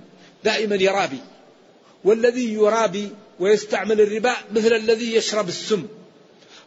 [0.44, 1.20] دائما يرابي.
[2.04, 5.88] والذي يرابي ويستعمل الربا مثل الذي يشرب السم.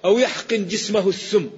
[0.04, 1.50] أو يحقن جسمه السم.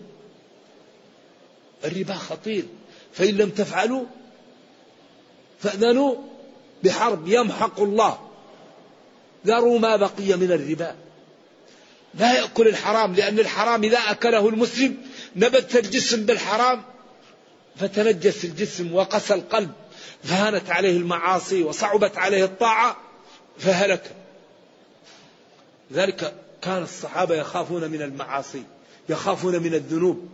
[1.85, 2.65] الربا خطير.
[3.13, 4.05] فإن لم تفعلوا
[5.61, 6.15] فأذنوا
[6.85, 8.31] بحرب يمحق الله.
[9.47, 10.97] ذروا ما بقي من الربا.
[12.15, 14.97] لا يأكل الحرام لأن الحرام إذا أكله المسلم
[15.37, 16.83] نبت الجسم بالحرام
[17.77, 19.73] فتنجس الجسم وقسى القلب
[20.25, 22.97] فهانت عليه المعاصي وصعبت عليه الطاعة
[23.59, 24.15] فهلك.
[25.93, 28.63] ذلك كان الصحابة يخافون من المعاصي
[29.09, 30.29] يخافون من الذنوب.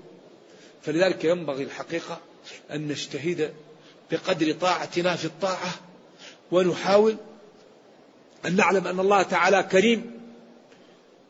[0.82, 2.20] فلذلك ينبغي الحقيقة
[2.70, 3.54] أن نجتهد
[4.10, 5.74] بقدر طاعتنا في الطاعة
[6.52, 7.16] ونحاول
[8.46, 10.20] أن نعلم أن الله تعالى كريم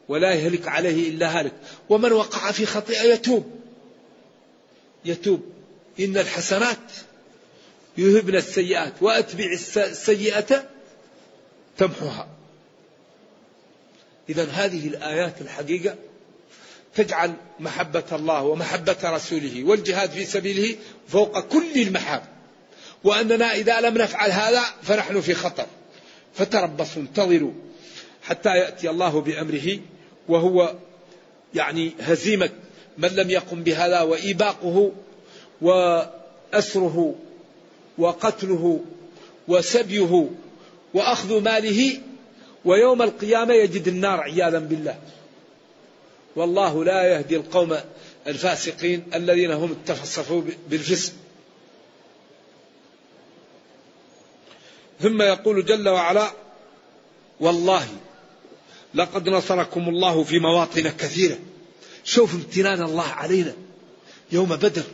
[0.09, 1.53] ولا يهلك عليه إلا هالك.
[1.89, 3.51] ومن وقع في خطيئة يتوب.
[5.05, 5.43] يتوب.
[6.01, 6.93] إن الحسنات
[7.99, 9.45] يذهبن السيئات وأتبع
[9.77, 10.65] السيئة
[11.79, 12.36] تمحوها.
[14.29, 15.95] إذا هذه الآيات الحقيقة
[16.95, 20.77] تجعل محبة الله ومحبة رسوله والجهاد في سبيله
[21.09, 22.23] فوق كل المحاب.
[23.05, 25.67] وأننا إذا لم نفعل هذا فنحن في خطر.
[26.35, 27.53] فتربصوا انتظروا
[28.23, 29.79] حتى يأتي الله بأمره
[30.29, 30.75] وهو
[31.55, 32.51] يعني هزيمة.
[32.99, 34.93] من لم يقم بهذا وإيباقه
[35.63, 37.15] وأسره
[37.99, 38.81] وقتله
[39.49, 40.31] وسبيه
[40.95, 42.01] وأخذ ماله
[42.67, 44.99] ويوم القيامة يجد النار عياذا بالله.
[46.37, 47.77] والله لا يهدي القوم
[48.27, 51.13] الفاسقين الذين هم اتصفوا بالفسق.
[55.01, 56.31] ثم يقول جل وعلا
[57.41, 57.87] والله
[58.95, 61.39] لقد نصركم الله في مواطن كثيرة.
[62.05, 63.53] شوف امتنان الله علينا
[64.33, 64.85] يوم بدر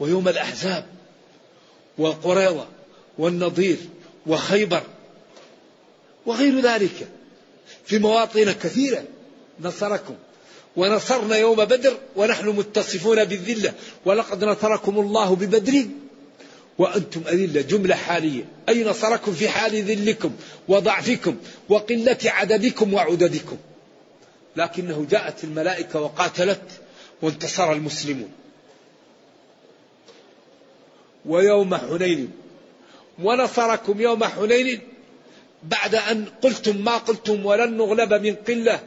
[0.00, 0.86] ويوم الأحزاب
[1.98, 2.66] وقريضة
[3.18, 3.78] والنضير
[4.26, 4.82] وخيبر.
[6.26, 7.08] وغير ذلك.
[7.84, 9.04] في مواطن كثيرة
[9.60, 10.14] نصركم
[10.76, 15.84] ونصرنا يوم بدر ونحن متصفون بالذلة ولقد نصركم الله ببدر
[16.78, 18.44] وأنتم أذلة جملة حالية.
[18.68, 20.32] أي نصركم في حال ذلكم
[20.68, 21.36] وضعفكم
[21.68, 23.56] وقلة عددكم وعددكم.
[24.56, 26.62] لكنه جاءت الملائكة وقاتلت
[27.22, 28.32] وانتصر المسلمون.
[31.26, 32.30] ويوم حنين
[33.22, 34.80] ونصركم يوم حنين
[35.62, 38.80] بعد أن قلتم ما قلتم ولن نغلب من قلة.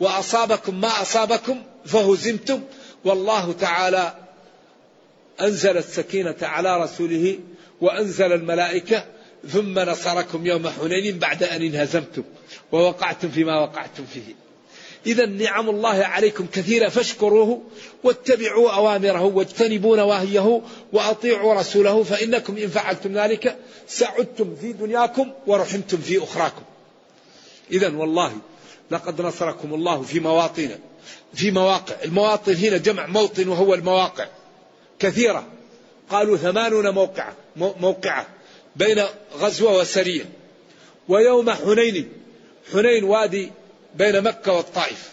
[0.00, 2.62] وأصابكم ما أصابكم فهزمتم.
[3.04, 4.14] والله تعالى
[5.40, 7.38] أنزل السكينة على رسوله
[7.80, 9.04] وأنزل الملائكة
[9.48, 12.22] ثم نصركم يوم حنين بعد أن انهزمتم.
[12.72, 14.47] ووقعتم فيما وقعتم فيه.
[15.08, 17.62] إذا نعم الله عليكم كثيرة فاشكروه
[18.04, 20.60] واتبعوا أوامره واجتنبوا نواهيه
[20.92, 23.56] وأطيعوا رسوله فإنكم إن فعلتم ذلك
[23.88, 26.62] سعدتم في دنياكم ورحمتم في أخراكم.
[27.70, 28.32] إذا والله
[28.90, 30.70] لقد نصركم الله في مواطن
[31.34, 31.94] في مواقع.
[32.04, 34.26] المواطن هنا جمع موطن وهو المواقع.
[34.98, 35.46] كثيرة.
[36.10, 38.26] قالوا ثمانون موقعة موقعة
[38.76, 39.04] بين
[39.38, 40.24] غزوة وسرية.
[41.08, 42.08] ويوم حنين
[42.72, 43.50] حنين وادي
[43.94, 45.12] بين مكة والطائف.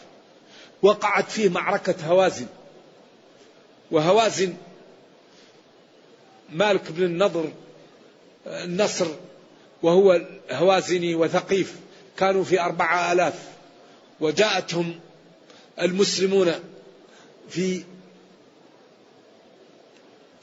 [0.81, 2.47] وقعت فيه معركة هوازن.
[3.91, 4.53] وهوازن
[6.49, 7.51] مالك بن النضر
[8.47, 9.07] النصر
[9.83, 11.75] وهو هوازني وثقيف
[12.17, 13.49] كانوا في أربعة آلاف.
[14.19, 14.99] وجاءتهم
[15.81, 16.53] المسلمون
[17.49, 17.83] في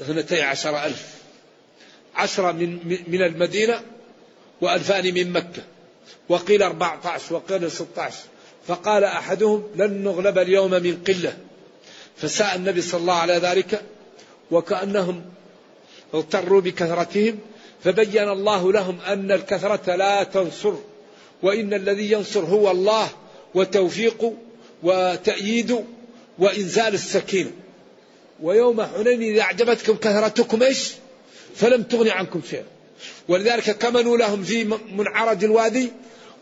[0.01, 1.15] اثنتي عشر ألف.
[2.15, 3.83] عشرة من, من المدينة
[4.61, 5.63] وألفان من مكة.
[6.29, 8.25] وقيل أربعة عشر وقيل ستة عشر.
[8.67, 11.37] فقال أحدهم لن نغلب اليوم من قلة.
[12.17, 13.83] فساء النبي صلى الله عليه ذلك
[14.51, 15.25] وكأنهم
[16.15, 17.39] اغتروا بكثرتهم
[17.85, 20.75] فبين الله لهم أن الكثرة لا تنصر
[21.43, 23.09] وإن الذي ينصر هو الله
[23.55, 24.33] وتوفيق
[24.83, 25.85] وتأييد
[26.39, 27.51] وإنزال السكينة
[28.43, 30.93] ويوم حنين إذا أعجبتكم كثرتكم إيش؟
[31.57, 32.65] فلم تغن عنكم شيئا.
[33.29, 35.93] ولذلك كمنوا لهم في منعرج الوادي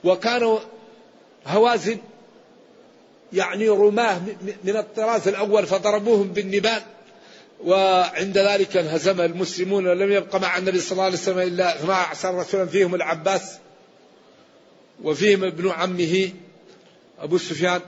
[0.05, 0.59] وكانوا
[1.47, 1.99] هوازن
[3.33, 4.21] يعني رماه
[4.65, 6.83] من الطراز الأول فضربوهم بالنبال
[7.65, 12.67] وعند ذلك انهزم المسلمون ولم يبق مع النبي صلى الله عليه وسلم إلا 12 رسولا
[12.67, 13.59] فيهم العباس
[15.03, 16.31] وفيهم ابن عمه
[17.19, 17.81] أبو سفيان.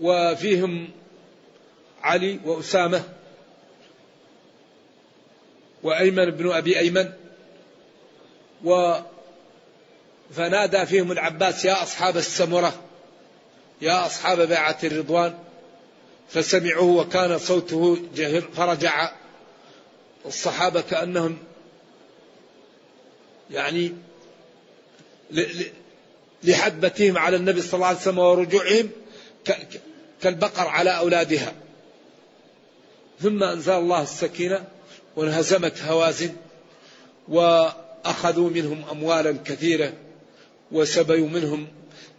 [0.00, 0.88] وفيهم
[2.02, 3.04] علي وأسامة.
[5.82, 7.12] وأيمن بن أبي أيمن.
[8.64, 8.94] و
[10.36, 12.82] فنادى فيهم العباس يا أصحاب السمرة
[13.82, 15.38] يا أصحاب بيعة الرضوان
[16.28, 19.12] فسمعوه وكان صوته جهر فرجع
[20.26, 21.38] الصحابة كأنهم
[23.50, 23.92] يعني
[26.42, 28.90] لحدبتهم على النبي صلى الله عليه وسلم ورجوعهم
[30.22, 31.52] كالبقر على أولادها.
[33.20, 34.64] ثم أنزل الله السكينة
[35.16, 36.32] وانهزمت هوازن
[37.28, 39.92] وأخذوا منهم أموالا كثيرة
[40.72, 41.68] وسبيوا منهم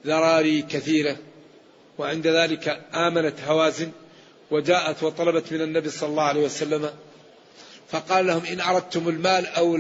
[0.06, 1.17] ذراري كثيرة
[1.97, 3.91] وعند ذلك آمنت هوازن
[4.51, 6.89] وجاءت وطلبت من النبي صلى الله عليه وسلم
[7.89, 9.80] فقال لهم إن أردتم المال أو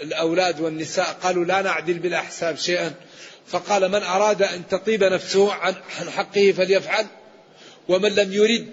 [0.00, 2.94] الأولاد والنساء قالوا لا نعدل بالأحساب شيئا.
[3.46, 5.74] فقال من أراد أن تطيب نفسه عن
[6.16, 7.06] حقه فليفعل
[7.88, 8.66] ومن لم يرد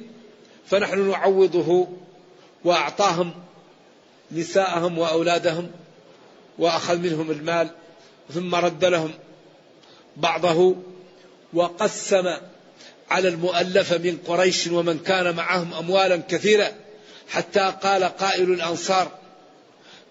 [0.65, 1.87] فنحن نعوضه
[2.65, 3.33] وأعطاهم
[4.35, 5.71] نساءهم وأولادهم
[6.57, 7.69] وأخذ منهم المال
[8.33, 9.11] ثم رد لهم
[10.17, 10.75] بعضه
[11.53, 12.37] وقسم
[13.09, 16.73] على المؤلفة من قريش ومن كان معهم أموالا كثيرة
[17.29, 19.11] حتى قال قائل الأنصار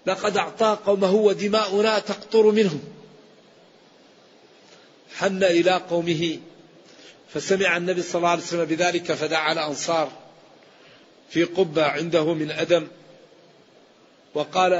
[0.06, 2.80] لقد أعطى قومه ودماؤنا تقطر منهم.
[5.16, 6.38] حن إلى قومه
[7.34, 10.12] فسمع النبي صلى الله عليه وسلم بذلك فدعا الأنصار
[11.30, 12.86] في قبة عنده من أدم
[14.34, 14.72] وقال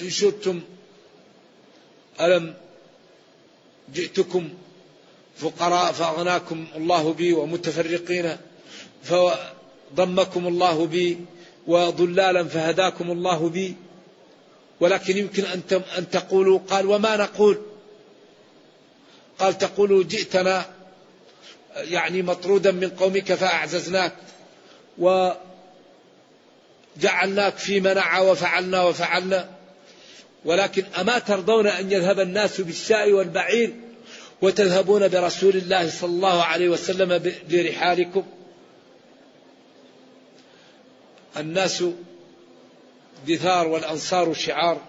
[0.00, 0.60] إن شئتم
[2.20, 2.54] ألم
[3.94, 4.48] جئتكم
[5.36, 8.36] فقراء فأغناكم الله بي ومتفرقين
[9.02, 11.18] فضمكم الله بي
[11.66, 13.76] وضلالا فهداكم الله بي
[14.80, 15.44] ولكن يمكن
[15.98, 17.62] أن تقولوا قال وما نقول؟
[19.38, 20.66] قال تقولوا جئتنا
[21.76, 24.12] يعني مطرودا من قومك فأعززناك
[26.96, 29.50] وجعلناك في منع وفعلنا وفعلنا.
[30.44, 33.74] ولكن أما ترضون أن يذهب الناس بالشاء والبعير
[34.42, 38.24] وتذهبون برسول الله صلى الله عليه وسلم برحالكم؟
[41.36, 41.84] الناس
[43.26, 44.80] دثار والأنصار شعار.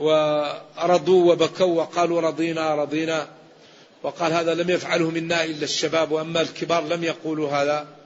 [0.00, 3.28] ورضوا وبكوا وقالوا رضينا رضينا.
[4.02, 7.99] وقال هذا لم يفعله منا إلا الشباب وأما الكبار لم يقولوا هذا.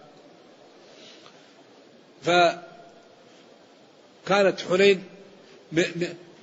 [2.25, 2.61] فكانت
[4.71, 5.05] حنين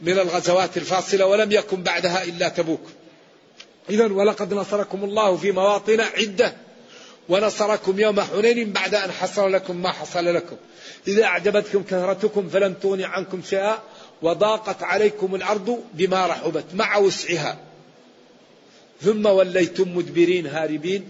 [0.02, 2.82] من الغزوات الفاصلة ولم يكن بعدها إلا تبوك.
[3.90, 6.54] إذا ولقد نصركم الله في مواطن عدة
[7.30, 10.56] ونصركم يوم حنين بعد أن حصل لكم ما حصل لكم.
[11.08, 13.80] إذا أعجبتكم كثرتكم فلم تغن عنكم شيئا
[14.22, 17.58] وضاقت عليكم الأرض بما رحبت مع وسعها.
[19.02, 21.10] ثم وليتم مدبرين هاربين.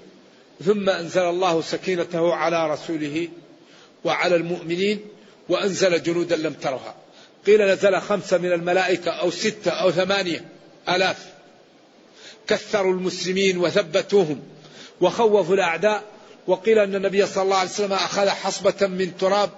[0.66, 3.28] ثم أنزل الله سكينته على رسوله.
[4.04, 5.00] وعلى المؤمنين
[5.50, 6.96] وأنزل جنودا لم ترها.
[7.46, 10.46] قيل نزل خمسة من الملائكة أو ستة أو ثمانية
[10.90, 11.26] آلاف.
[12.48, 14.42] كثروا المسلمين وثبتوهم
[15.02, 16.04] وخوفوا الأعداء.
[16.48, 19.50] وقيل أن النبي صلى الله عليه وسلم أخذ حصبة من تراب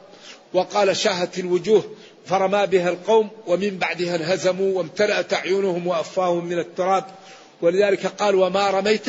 [0.54, 7.06] وقال شاهت الوجوه فرمى بها القوم ومن بعدها انهزموا وامتلأت أعينهم وأفواههم من التراب.
[7.62, 9.08] ولذلك قال وما رميت؟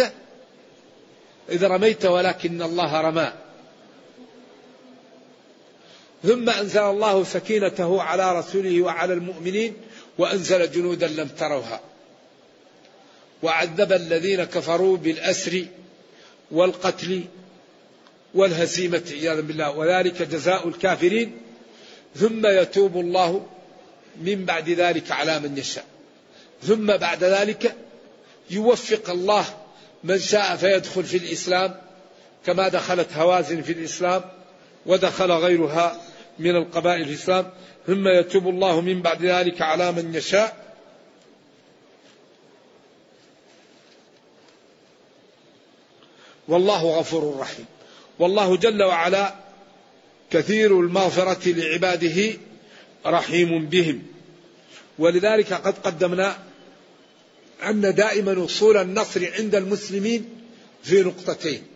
[1.51, 3.33] إذ رميت ولكن الله رمى.
[6.27, 9.75] ثم أنزل الله سكينته على رسوله وعلى المؤمنين
[10.19, 11.81] وأنزل جنودا لم تروها.
[13.43, 15.65] وعذب الذين كفروا بالأسر
[16.51, 17.25] والقتل
[18.35, 19.71] والهزيمة عياذا بالله.
[19.71, 21.37] وذلك جزاء الكافرين.
[22.17, 23.47] ثم يتوب الله
[24.21, 25.85] من بعد ذلك على من يشاء.
[26.63, 27.75] ثم بعد ذلك
[28.51, 29.45] يوفق الله
[30.05, 31.75] من شاء فيدخل في الإسلام
[32.47, 34.23] كما دخلت هوازن في الإسلام
[34.87, 36.01] ودخل غيرها
[36.39, 37.51] من القبائل في الإسلام
[37.87, 40.65] ثم يتوب الله من بعد ذلك على من يشاء.
[46.49, 47.67] والله غفور رحيم.
[48.19, 49.35] والله جل وعلا
[50.31, 52.33] كثير المغفرة لعباده
[53.07, 54.03] رحيم بهم.
[54.99, 56.39] ولذلك قد قدمنا
[57.63, 60.29] أن دائما وصول النصر عند المسلمين
[60.83, 61.74] في نقطتين.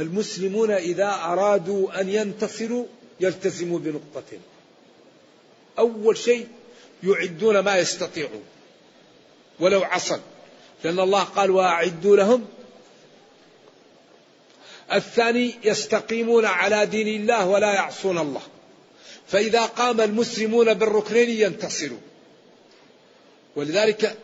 [0.00, 2.86] المسلمون إذا أرادوا أن ينتصروا
[3.20, 4.40] يلتزموا بنقطتين
[5.78, 6.48] أول شيء
[7.02, 8.44] يعدون ما يستطيعون.
[9.60, 10.20] ولو عصا
[10.84, 12.44] لأن الله قال وأعدوا لهم.
[14.92, 18.42] الثاني يستقيمون على دين الله ولا يعصون الله.
[19.26, 21.98] فإذا قام المسلمون بالركنين ينتصروا
[23.56, 24.16] ولذلك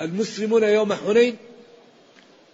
[0.00, 1.36] المسلمون يوم حنين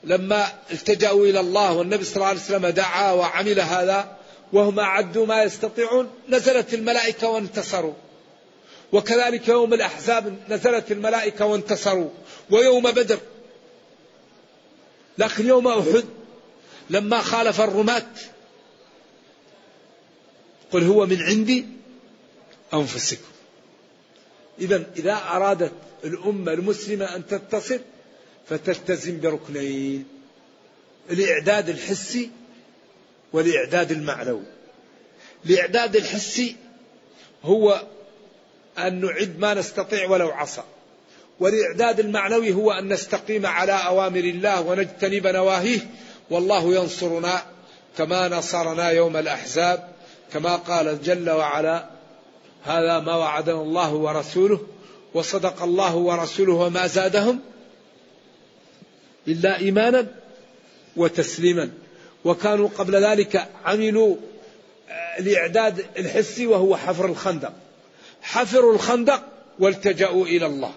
[0.04, 4.16] لما التجأوا إلى الله والنبي صلى الله عليه وسلم دعا وعمل هذا
[4.52, 7.94] وهم أعدوا ما يستطيعون نزلت الملائكة وانتصروا.
[8.92, 12.10] وكذلك يوم الأحزاب نزلت الملائكة وانتصروا
[12.50, 13.18] ويوم بدر.
[15.18, 16.04] لكن يوم أحد
[16.90, 18.06] لما خالف الرماة
[20.72, 21.66] قل هو من عندي
[22.74, 23.28] أنفسكم.
[24.60, 25.72] إذا إذا أرادت
[26.04, 27.80] الأمة المسلمة أن تتصل
[28.50, 30.04] فتلتزم بركنين
[31.10, 32.30] الإعداد الحسي
[33.32, 34.42] والإعداد المعنوي.
[35.46, 36.56] الإعداد الحسي
[37.44, 37.82] هو
[38.78, 40.62] أن نعد ما نستطيع ولو عصى
[41.40, 45.80] والإعداد المعنوي هو أن نستقيم على أوامر الله ونجتنب نواهيه
[46.30, 47.42] والله ينصرنا
[47.98, 49.88] كما نصرنا يوم الأحزاب
[50.32, 51.84] كما قال جل وعلا
[52.64, 54.60] هذا ما وعدنا الله ورسوله
[55.14, 57.40] وصدق الله ورسوله وما زادهم
[59.28, 60.06] إلا إيمانا
[60.96, 61.70] وتسليما.
[62.24, 64.16] وكانوا قبل ذلك عملوا
[65.18, 67.52] الإعداد الحسي وهو حفر الخندق.
[68.22, 69.22] حفروا الخندق
[69.58, 70.72] والتجأوا إلى الله.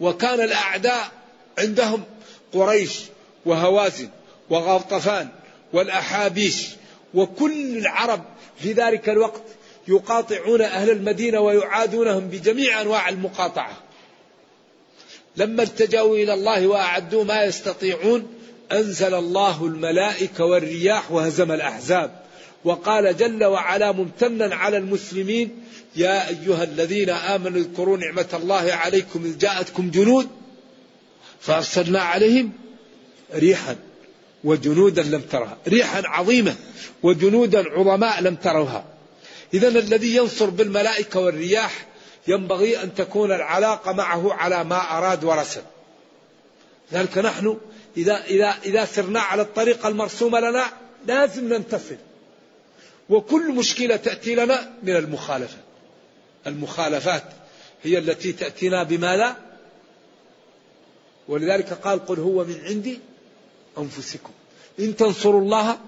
[0.00, 1.12] وكان الأعداء
[1.58, 2.02] عندهم
[2.52, 3.00] قريش
[3.46, 4.08] وهوازن
[4.50, 5.28] وغطفان
[5.72, 6.68] والأحابيش.
[7.14, 8.24] وكل العرب
[8.58, 9.42] في ذلك الوقت
[9.88, 13.87] يقاطعون أهل المدينة ويعادونهم بجميع أنواع المقاطعة.
[15.38, 18.26] لما التجأوا إلى الله وأعدوا ما يستطيعون
[18.72, 22.10] أنزل الله الملائكة والرياح وهزم الأحزاب.
[22.64, 25.62] وقال جل وعلا ممتنا على المسلمين
[25.96, 30.28] يا أيها الذين آمنوا اذكروا نعمة الله عليكم إذ جاءتكم جنود
[31.40, 32.52] فأرسلنا عليهم
[33.34, 33.76] ريحا
[34.44, 36.54] وجنودا لم ترها ريحا عظيمة
[37.02, 38.84] وجنودا عظماء لم تروها.
[39.54, 41.87] إذا الذي ينصر بالملائكة والرياح
[42.28, 45.62] ينبغي أن تكون العلاقة معه على ما أراد ورسل
[46.92, 47.58] ذلك نحن
[47.96, 50.64] إذا, إذا, إذا سرنا على الطريقة المرسومة لنا
[51.06, 51.96] لازم ننتصر
[53.08, 55.58] وكل مشكلة تأتي لنا من المخالفة.
[56.46, 57.24] المخالفات
[57.82, 59.36] هي التي تأتينا بما لا.
[61.28, 62.98] ولذلك قال قل هو من عندي
[63.78, 64.32] أنفسكم.
[64.78, 65.78] إن تنصروا الله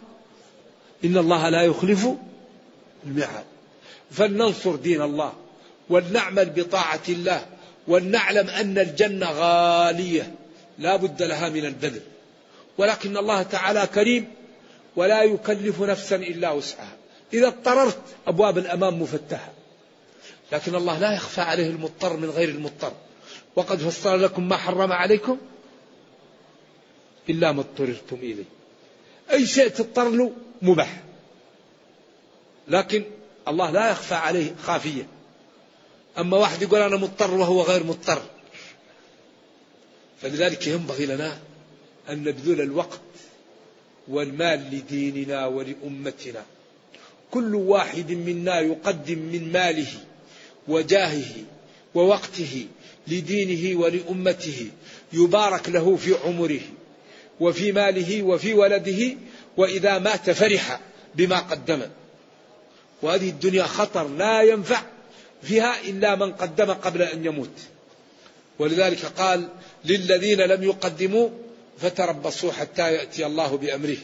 [1.04, 2.08] إن الله لا يخلف
[3.06, 3.44] الميعاد.
[4.10, 5.32] فلننصر دين الله.
[5.90, 7.46] ولنعمل بطاعة الله
[7.88, 10.34] ولنعلم أن الجنة غالية.
[10.78, 12.00] لا بد لها من البذل
[12.78, 14.28] ولكن الله تعالى كريم
[14.96, 16.96] ولا يكلف نفسا إلا وسعها.
[17.32, 19.52] إذا اضطررت أبواب الأمام مفتحة.
[20.52, 22.92] لكن الله لا يخفى عليه المضطر من غير المضطر.
[23.56, 25.38] وقد فصل لكم ما حرم عليكم؟
[27.28, 28.44] إلا ما اضطررتم إليه.
[29.32, 30.32] أي شيء تضطر له
[30.62, 31.00] مباح.
[32.68, 33.04] لكن
[33.48, 35.06] الله لا يخفى عليه خافية.
[36.18, 38.22] أما واحد يقول أنا مضطر وهو غير مضطر.
[40.22, 41.38] فلذلك ينبغي لنا
[42.08, 43.00] أن نبذل الوقت
[44.08, 46.44] والمال لديننا ولأمتنا.
[47.30, 49.92] كل واحد منا يقدم من ماله
[50.68, 51.34] وجاهه
[51.94, 52.66] ووقته
[53.08, 54.70] لدينه ولأمته
[55.12, 56.60] يبارك له في عمره
[57.40, 59.16] وفي ماله وفي ولده
[59.56, 60.80] وإذا مات فرح
[61.14, 61.82] بما قدم.
[63.02, 64.82] وهذه الدنيا خطر لا ينفع
[65.42, 67.58] فيها إلا من قدم قبل أن يموت.
[68.58, 69.48] ولذلك قال
[69.84, 71.28] للذين لم يقدموا
[71.78, 73.96] فتربصوا حتى يأتي الله بأمره.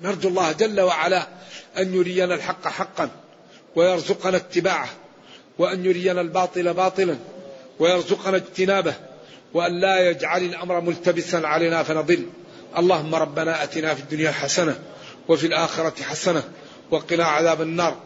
[0.00, 1.28] نرجو الله جل وعلا
[1.78, 3.10] أن يرينا الحق حقا
[3.76, 4.88] ويرزقنا اتباعه
[5.58, 7.16] وأن يرينا الباطل باطلا
[7.78, 8.94] ويرزقنا اجتنابه
[9.54, 12.26] وأن لا يجعل الأمر ملتبسا علينا فنضل.
[12.78, 14.78] اللهم ربنا أتنا في الدنيا حسنة
[15.28, 16.42] وفي الآخرة حسنة
[16.90, 17.96] وقنا عذاب النار.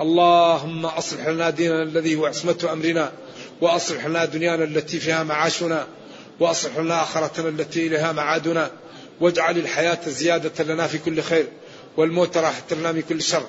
[0.00, 3.12] اللهم أصلح لنا ديننا الذي هو عصمة أمرنا
[3.60, 5.86] وأصلح لنا دنيانا التي فيها معاشنا
[6.40, 8.70] وأصلح لنا آخرتنا التي إليها معادنا.
[9.20, 11.46] واجعل الحياة زيادة لنا في كل خير
[11.96, 13.46] والموت راحة لنا من كل شر.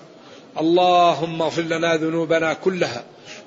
[0.59, 3.03] اللهم اغفر لنا ذنوبنا كلها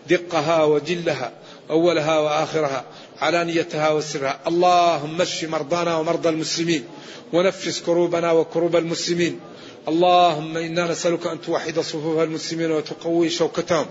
[0.08, 1.32] دقها وجلها
[1.70, 2.84] أولها وآخرها
[3.20, 4.40] علانيتها وسرها.
[4.46, 6.84] اللهم اشف مرضانا ومرضى المسلمين
[7.32, 9.40] ونفس كروبنا وكروب المسلمين.
[9.88, 13.86] اللهم إنا نسألك أن توحد صفوف المسلمين وتقوي شوكتهم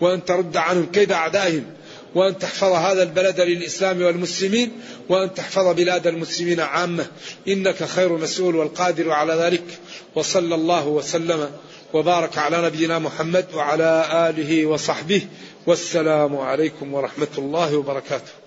[0.00, 1.64] وأن ترد عنهم كيد أعدائهم
[2.14, 4.72] وأن تحفظ هذا البلد للإسلام والمسلمين
[5.08, 7.06] وأن تحفظ بلاد المسلمين عامة.
[7.48, 9.64] إنك خير مسؤول والقادر على ذلك.
[10.14, 11.50] وصلى الله وسلم
[11.92, 15.26] وبارك على نبينا محمد وعلى آله وصحبه.
[15.66, 18.45] والسلام عليكم ورحمة الله وبركاته.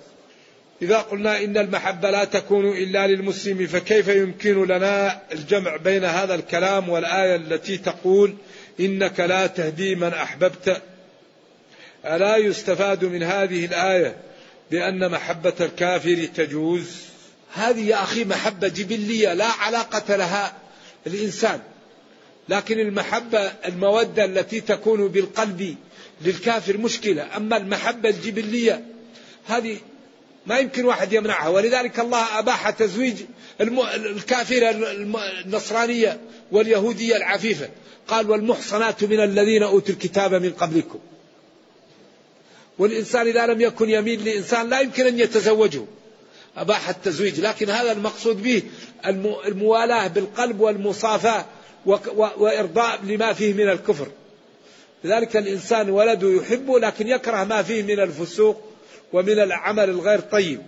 [0.82, 6.90] إذا قلنا إن المحبة لا تكون إلا للمسلم فكيف يمكن لنا الجمع بين هذا الكلام
[6.90, 8.36] والآية التي تقول
[8.80, 10.82] إنك لا تهدي من أحببت؟
[12.06, 14.18] ألا يستفاد من هذه الآية
[14.72, 16.86] بأن محبة الكافر تجوز؟
[17.54, 20.54] هذه يا أخي محبة جبلية لا علاقة لها
[21.08, 21.60] الإنسان.
[22.50, 25.76] لكن المحبة المودة التي تكون بالقلب
[26.22, 27.38] للكافر مشكلة.
[27.38, 28.86] أما المحبة الجبلية
[29.48, 29.78] هذه
[30.50, 31.48] ما يمكن واحد يمنعها.
[31.50, 33.16] ولذلك الله أباح تزويج
[33.96, 34.70] الكافرة
[35.46, 36.20] النصرانية
[36.52, 37.70] واليهودية العفيفة.
[38.08, 41.00] قال والمحصنات من الذين أوتوا الكتاب من قبلكم.
[42.80, 45.86] والإنسان إذا لم يكن يميل لإنسان لا يمكن أن يتزوجه.
[46.58, 47.40] أباح التزويج.
[47.40, 48.64] لكن هذا المقصود به
[49.46, 51.46] الموالاة بالقلب والمصافاة
[52.16, 54.08] وإرضاء لما فيه من الكفر.
[55.04, 58.69] لذلك الإنسان ولده يحبه لكن يكره ما فيه من الفسوق.
[59.14, 60.62] ومن العمل الغير طيب.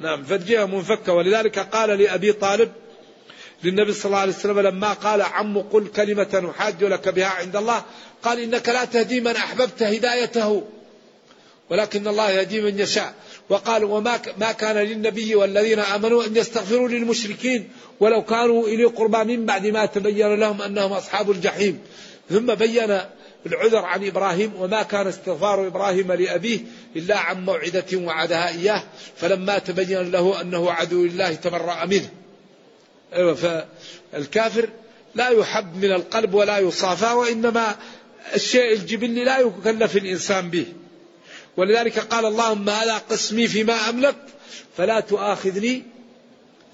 [0.00, 1.12] نعم فالجهة منفكة.
[1.12, 2.72] ولذلك قال لأبي طالب
[3.64, 7.82] للنبي صلى الله عليه وسلم لما قال عم قل كلمة أحاج لك بها عند الله
[8.22, 10.62] قال إنك لا تهدي من أحببت هدايته
[11.70, 13.14] ولكن الله يهدي من يشاء.
[13.48, 17.68] وقال وما ما كان للنبي والذين آمنوا أن يستغفروا للمشركين
[18.00, 21.80] ولو كانوا إلي قربى من بعد ما تبين لهم أنهم أصحاب الجحيم.
[22.30, 23.00] ثم بين
[23.46, 26.58] العذر عن إبراهيم وما كان استغفار إبراهيم لأبيه
[26.96, 28.82] إلا عن موعدة وعدها إياه
[29.16, 32.10] فلما تبين له أنه عدو الله تبرأ منه.
[33.12, 33.34] أيوه
[34.12, 34.68] فالكافر
[35.14, 37.76] لا يحب من القلب ولا يصافى وإنما
[38.34, 40.66] الشيء الجبلي لا يكلف الإنسان به.
[41.56, 44.16] ولذلك قال اللهم هذا قسمي فيما أملك
[44.76, 45.82] فلا تؤاخذني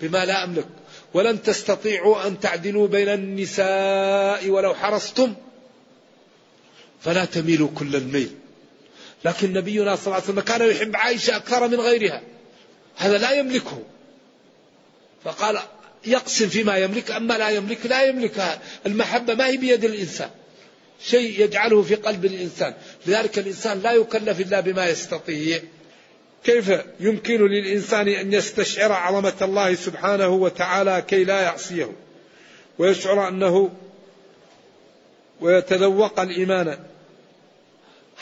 [0.01, 0.67] بما لا أملك
[1.15, 5.35] ولن تستطيعوا أن تعدلوا بين النساء ولو حرصتم
[7.01, 8.31] فلا تميلوا كل الميل
[9.25, 12.23] لكن نبينا صلى الله عليه وسلم كان يحب عائشة أكثر من غيرها.
[12.97, 13.83] هذا لا يملكه.
[15.25, 15.59] فقال
[16.07, 18.59] يقسم فيما يملك أما لا يملك لا يملك.
[18.87, 20.31] المحبة ما هي بيد الإنسان.
[21.05, 22.75] شيء يجعله في قلب الإنسان.
[23.07, 25.61] لذلك الإنسان لا يكلف إلا بما يستطيع.
[26.45, 31.93] كيف يمكن للإنسان أن يستشعر عظمة الله سبحانه وتعالى كي لا يعصيه؟
[32.79, 33.71] ويشعر أنه
[35.41, 36.79] ويتذوق الإيمان.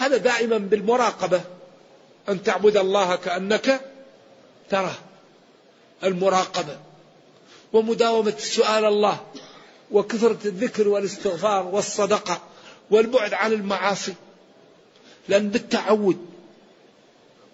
[0.00, 1.40] هذا دائما بالمراقبة.
[2.28, 3.80] أن تعبد الله كأنك
[4.70, 4.94] تراه.
[6.04, 6.78] المراقبة.
[7.72, 9.20] ومداومة سؤال الله.
[9.90, 12.40] وكثرة الذكر والاستغفار والصدقة.
[12.90, 14.14] والبعد عن المعاصي.
[15.28, 16.26] لأن بالتعود.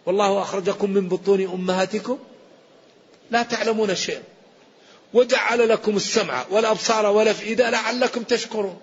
[0.06, 2.18] والله أخرجكم من بطون أمهاتكم.
[3.30, 4.22] لا تعلمون شيئا.
[5.14, 8.80] وجعل لكم السمع والأبصار والأفئدة لعلكم تشكرون.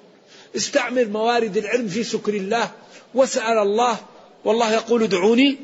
[0.55, 2.71] استعمل موارد العلم في شكر الله.
[3.15, 3.97] واسأل الله
[4.45, 5.57] والله يقول ادعوني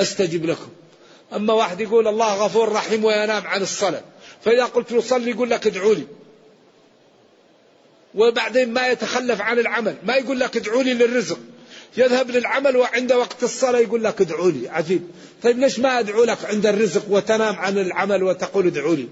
[0.00, 0.68] أستجب لكم.
[1.34, 4.02] أما واحد يقول الله غفور رحيم وينام عن الصلاة
[4.44, 6.06] فإذا قلت له صلي يقول لك ادعوا لي
[8.14, 11.38] وبعدين ما يتخلف عن العمل ما يقول لك ادعوا لي للرزق.
[11.96, 15.02] يذهب للعمل وعند وقت الصلاة يقول لك ادعوا لي عجيب.
[15.42, 19.08] طيب ليش ما أدعو لك عند الرزق وتنام عن العمل وتقول ادعوا لي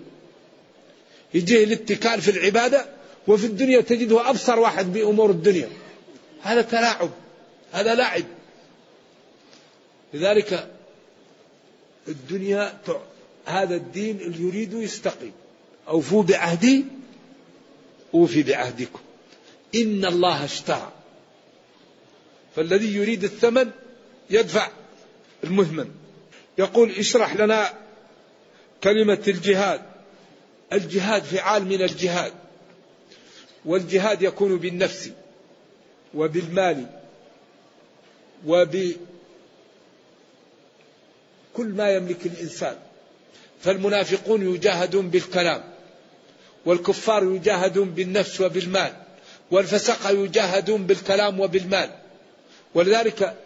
[1.34, 2.86] يجيه الاتكال في العبادة
[3.26, 5.68] وفي الدنيا تجده أبصر واحد بأمور الدنيا.
[6.42, 7.10] هذا تلاعب.
[7.74, 8.24] هذا لعب
[10.14, 10.70] لذلك
[12.08, 12.80] الدنيا
[13.46, 15.32] هذا الدين اللي يريد يستقيم
[15.88, 16.84] أوفوا بعهدي
[18.14, 19.00] أوفي بعهدكم.
[19.74, 20.92] إن الله اشترى.
[22.56, 23.70] فالذي يريد الثمن
[24.30, 24.68] يدفع
[25.44, 25.90] المثمن
[26.58, 27.74] يقول اشرح لنا
[28.84, 29.82] كلمة الجهاد.
[30.72, 32.32] الجهاد فعال من الجهاد.
[33.64, 35.10] والجهاد يكون بالنفس
[36.14, 37.03] وبالمال.
[38.46, 38.98] وبكل
[41.58, 42.76] ما يملك الإنسان.
[43.60, 45.64] فالمنافقون يجاهدون بالكلام
[46.66, 48.92] والكفار يجاهدون بالنفس وبالمال
[49.50, 51.90] والفسقة يجاهدون بالكلام وبالمال.
[52.74, 53.36] ولذلك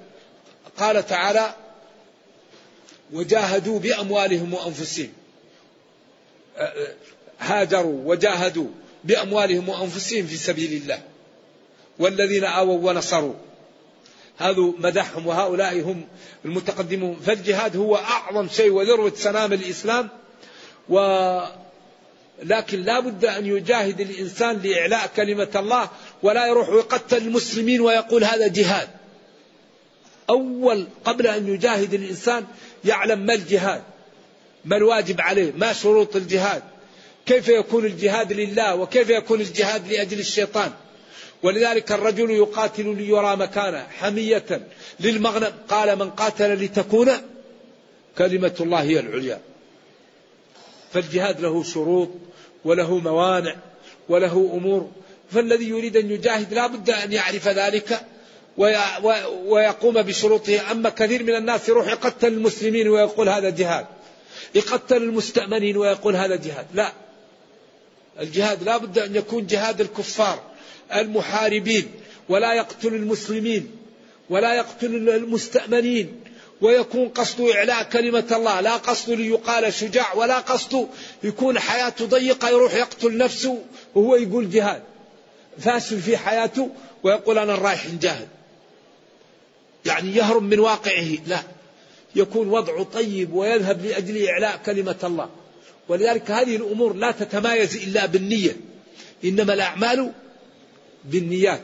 [0.77, 1.55] قال تعالى
[3.13, 5.13] وجاهدوا بأموالهم وأنفسهم.
[7.41, 8.69] هاجروا وجاهدوا
[9.05, 11.03] بأموالهم وأنفسهم في سبيل الله.
[11.99, 13.35] والذين آووا ونصروا.
[14.39, 16.05] هذا مدحهم وهؤلاء هم
[16.45, 17.17] المتقدمون.
[17.27, 20.09] فالجهاد هو أعظم شيء وذروة سنام الإسلام
[20.89, 20.99] و
[22.43, 25.89] لكن لا بد أن يجاهد الإنسان لإعلاء كلمة الله
[26.23, 28.89] ولا يروح ويقتل المسلمين ويقول هذا جهاد.
[30.31, 32.45] أول قبل أن يجاهد الإنسان
[32.85, 33.83] يعلم ما الجهاد
[34.65, 36.63] ما الواجب عليه ما شروط الجهاد
[37.27, 40.73] كيف يكون الجهاد لله وكيف يكون الجهاد لأجل الشيطان.
[41.43, 44.61] ولذلك الرجل يقاتل ليرى مكانه حمية
[45.01, 45.53] للمغنم.
[45.69, 47.11] قال من قاتل لتكون
[48.19, 49.41] كلمة الله هي العليا.
[50.93, 52.09] فالجهاد له شروط
[52.65, 53.57] وله موانع
[54.09, 54.91] وله أمور.
[55.33, 58.01] فالذي يريد أن يجاهد لا بد أن يعرف ذلك
[59.47, 60.71] ويقوم بشروطه.
[60.71, 63.87] أما كثير من الناس يروح يقتل المسلمين ويقول هذا جهاد.
[64.55, 66.67] يقتل المستأمنين ويقول هذا جهاد.
[66.75, 66.93] لا.
[68.21, 70.48] الجهاد لا بد أن يكون جهاد الكفار.
[70.95, 71.89] المحاربين
[72.29, 73.71] ولا يقتل المسلمين
[74.31, 76.21] ولا يقتل المستأمنين
[76.61, 80.87] ويكون قصده إعلاء كلمة الله لا قصده ليقال شجاع ولا قصده
[81.23, 83.63] يكون حياته ضيقة يروح يقتل نفسه
[83.95, 84.83] وهو يقول جهاد.
[85.59, 86.71] فاسل في حياته
[87.03, 88.29] ويقول أنا رايح نجاهد.
[89.85, 91.43] يعني يهرب من واقعه لا.
[92.15, 95.29] يكون وضعه طيب ويذهب لأجل إعلاء كلمة الله.
[95.89, 98.57] ولذلك هذه الأمور لا تتمايز إلا بالنية.
[99.25, 100.13] إنما الأعمال
[101.05, 101.63] بالنيات.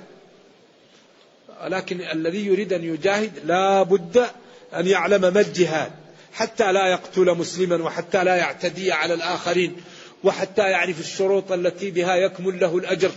[1.64, 4.26] لكن الذي يريد أن يجاهد لا بد
[4.74, 5.93] أن يعلم ما الجهاد
[6.32, 9.76] حتى لا يقتل مسلما وحتى لا يعتدي على الآخرين
[10.24, 13.11] وحتى يعرف الشروط التي بها يكمل له الأجر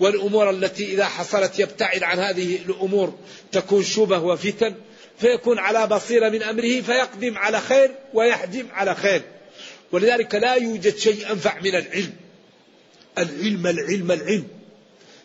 [0.00, 3.14] والأمور التي إذا حصلت يبتعد عن هذه الأمور
[3.52, 4.74] تكون شبه وفتن
[5.18, 9.22] فيكون على بصيرة من أمره فيقدم على خير ويحجم على خير.
[9.92, 12.12] ولذلك لا يوجد شيء أنفع من العلم.
[13.18, 14.48] العلم العلم العلم.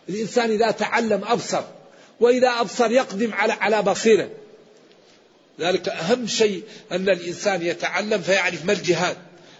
[0.09, 1.63] الإنسان إذا تعلم أبصر
[2.19, 4.29] وإذا أبصر يقدم على على بصيرة.
[5.59, 9.17] ذلك أهم شيء أن الإنسان يتعلم فيعرف ما الجهاد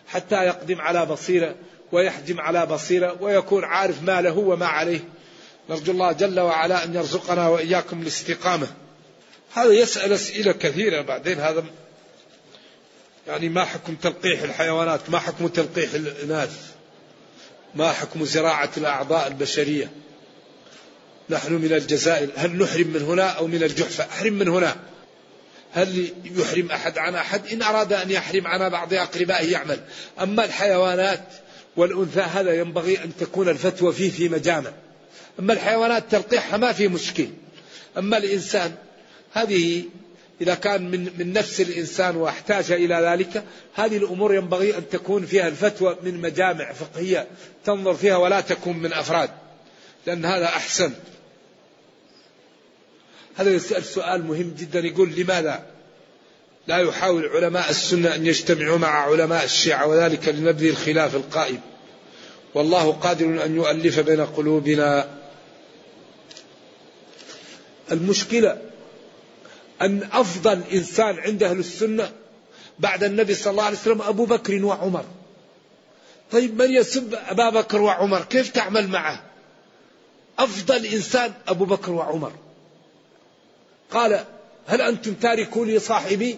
[0.07, 1.55] حتى يقدم على بصيرة
[1.91, 4.99] ويحجم على بصيرة ويكون عارف ما له وما عليه.
[5.69, 8.67] نرجو الله جل وعلا أن يرزقنا وإياكم الاستقامة.
[9.53, 11.63] هذا يسأل أسئلة كثيرة بعدين هذا
[13.27, 16.71] يعني ما حكم تلقيح الحيوانات ما حكم تلقيح الإناث
[17.75, 19.91] ما حكم زراعة الأعضاء البشرية.
[21.31, 24.75] نحن من الجزائر هل نحرم من هنا أو من الجحفة أحرم من هنا.
[25.73, 29.79] هل يحرم أحد عن أحد؟ إن أراد أن يحرم عن بعض أقربائه يعمل.
[30.21, 31.23] أما الحيوانات
[31.75, 34.71] والأنثى هذا ينبغي أن تكون الفتوى فيه في مجامع.
[35.39, 37.27] أما الحيوانات تلقيحها ما في مشكل.
[37.97, 38.75] أما الإنسان
[39.33, 39.83] هذه
[40.41, 45.47] إذا كان من من نفس الإنسان واحتاج إلى ذلك هذه الأمور ينبغي أن تكون فيها
[45.47, 47.27] الفتوى من مجامع فقهية
[47.65, 49.29] تنظر فيها ولا تكون من أفراد
[50.07, 50.91] لأن هذا أحسن.
[53.35, 54.79] هذا يسأل سؤال مهم جدا.
[54.79, 55.65] يقول لماذا
[56.67, 61.59] لا يحاول علماء السنة أن يجتمعوا مع علماء الشيعة وذلك لنبذي الخلاف القائم؟
[62.53, 65.07] والله قادر أن يؤلف بين قلوبنا.
[67.91, 68.61] المشكلة
[69.81, 72.11] أن أفضل إنسان عند أهل السنة
[72.79, 75.05] بعد النبي صلى الله عليه وسلم أبو بكر وعمر.
[76.31, 79.23] طيب من يسب أبا بكر وعمر؟ كيف تعمل معه؟
[80.39, 82.31] أفضل إنسان أبو بكر وعمر.
[83.91, 84.25] قال
[84.67, 86.37] هل أنتم تاركوا لي صاحبي؟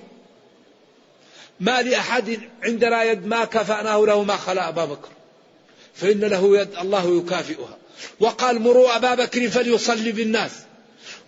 [1.59, 5.09] ما لأحد عندنا يد ما كفأناه له ما خلا أبا بكر.
[5.93, 7.77] فإن له يد الله يكافئها.
[8.19, 10.51] وقال مروا أبا بكر فليصلي بالناس.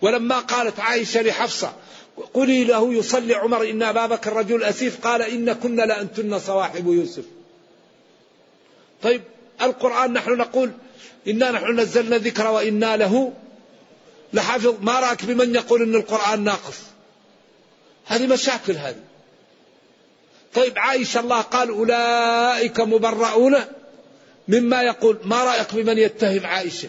[0.02, 1.72] ولما قالت عائشة لحفصة
[2.34, 7.24] قولي له يصلي عمر إن أبا بكر رجل أسيف قال إن كنا لأنتن صواحب يوسف.
[9.02, 9.22] طيب
[9.62, 10.70] القرآن نحن نقول
[11.28, 13.32] إنا نحن نزلنا الذكر وإنا له
[14.32, 16.78] لحافظ ما رأك بمن يقول أن القرآن ناقص.
[18.06, 19.00] هذه مشاكل هذه.
[20.54, 23.56] طيب عائشة الله قال أولئك مبرؤون
[24.48, 25.18] مما يقول.
[25.24, 26.88] ما رأيك بمن يتهم عائشة؟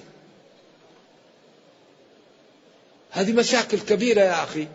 [3.12, 4.68] هذه مشاكل كبيرة يا أخي.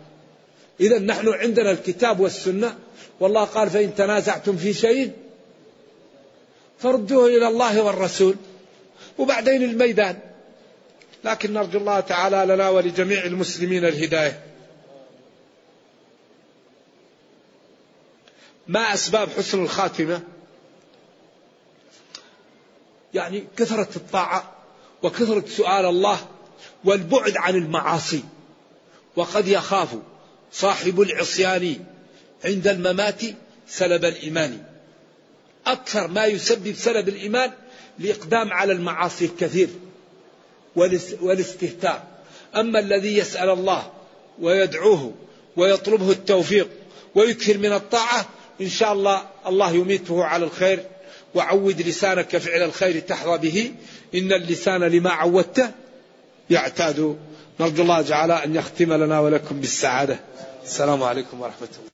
[0.79, 2.77] إذا نحن عندنا الكتاب والسنة.
[3.19, 5.11] والله قال فإن تنازعتم في شيء
[6.79, 8.35] فردوه إلى الله والرسول.
[9.17, 10.32] وبعدين الميدان.
[11.23, 14.43] لكن نرجو الله تعالى لنا ولجميع المسلمين الهداية.
[18.67, 20.21] ما أسباب حسن الخاتمة؟
[23.13, 24.51] يعني كثرة الطاعة
[25.03, 26.27] وكثرة سؤال الله
[26.83, 28.23] والبعد عن المعاصي.
[29.15, 29.89] وقد يخاف
[30.51, 31.85] صاحب العصيان
[32.45, 33.21] عند الممات
[33.67, 34.63] سلب الإيمان.
[35.67, 37.51] أكثر ما يسبب سلب الإيمان
[37.99, 39.69] الإقدام على المعاصي الكثير.
[41.21, 42.03] والاستهتار.
[42.55, 43.91] أما الذي يسأل الله
[44.41, 45.13] ويدعوه
[45.55, 46.69] ويطلبه التوفيق
[47.15, 48.25] ويكثر من الطاعة
[48.61, 50.83] إن شاء الله الله يميته على الخير
[51.35, 53.71] وعود لسانك فعل الخير تحظى به.
[54.15, 55.71] إن اللسان لما عودته
[56.49, 57.17] يعتاد.
[57.59, 60.19] نرجو الله تعالى أن يختم لنا ولكم بالسعادة.
[60.63, 61.92] السلام عليكم ورحمة الله.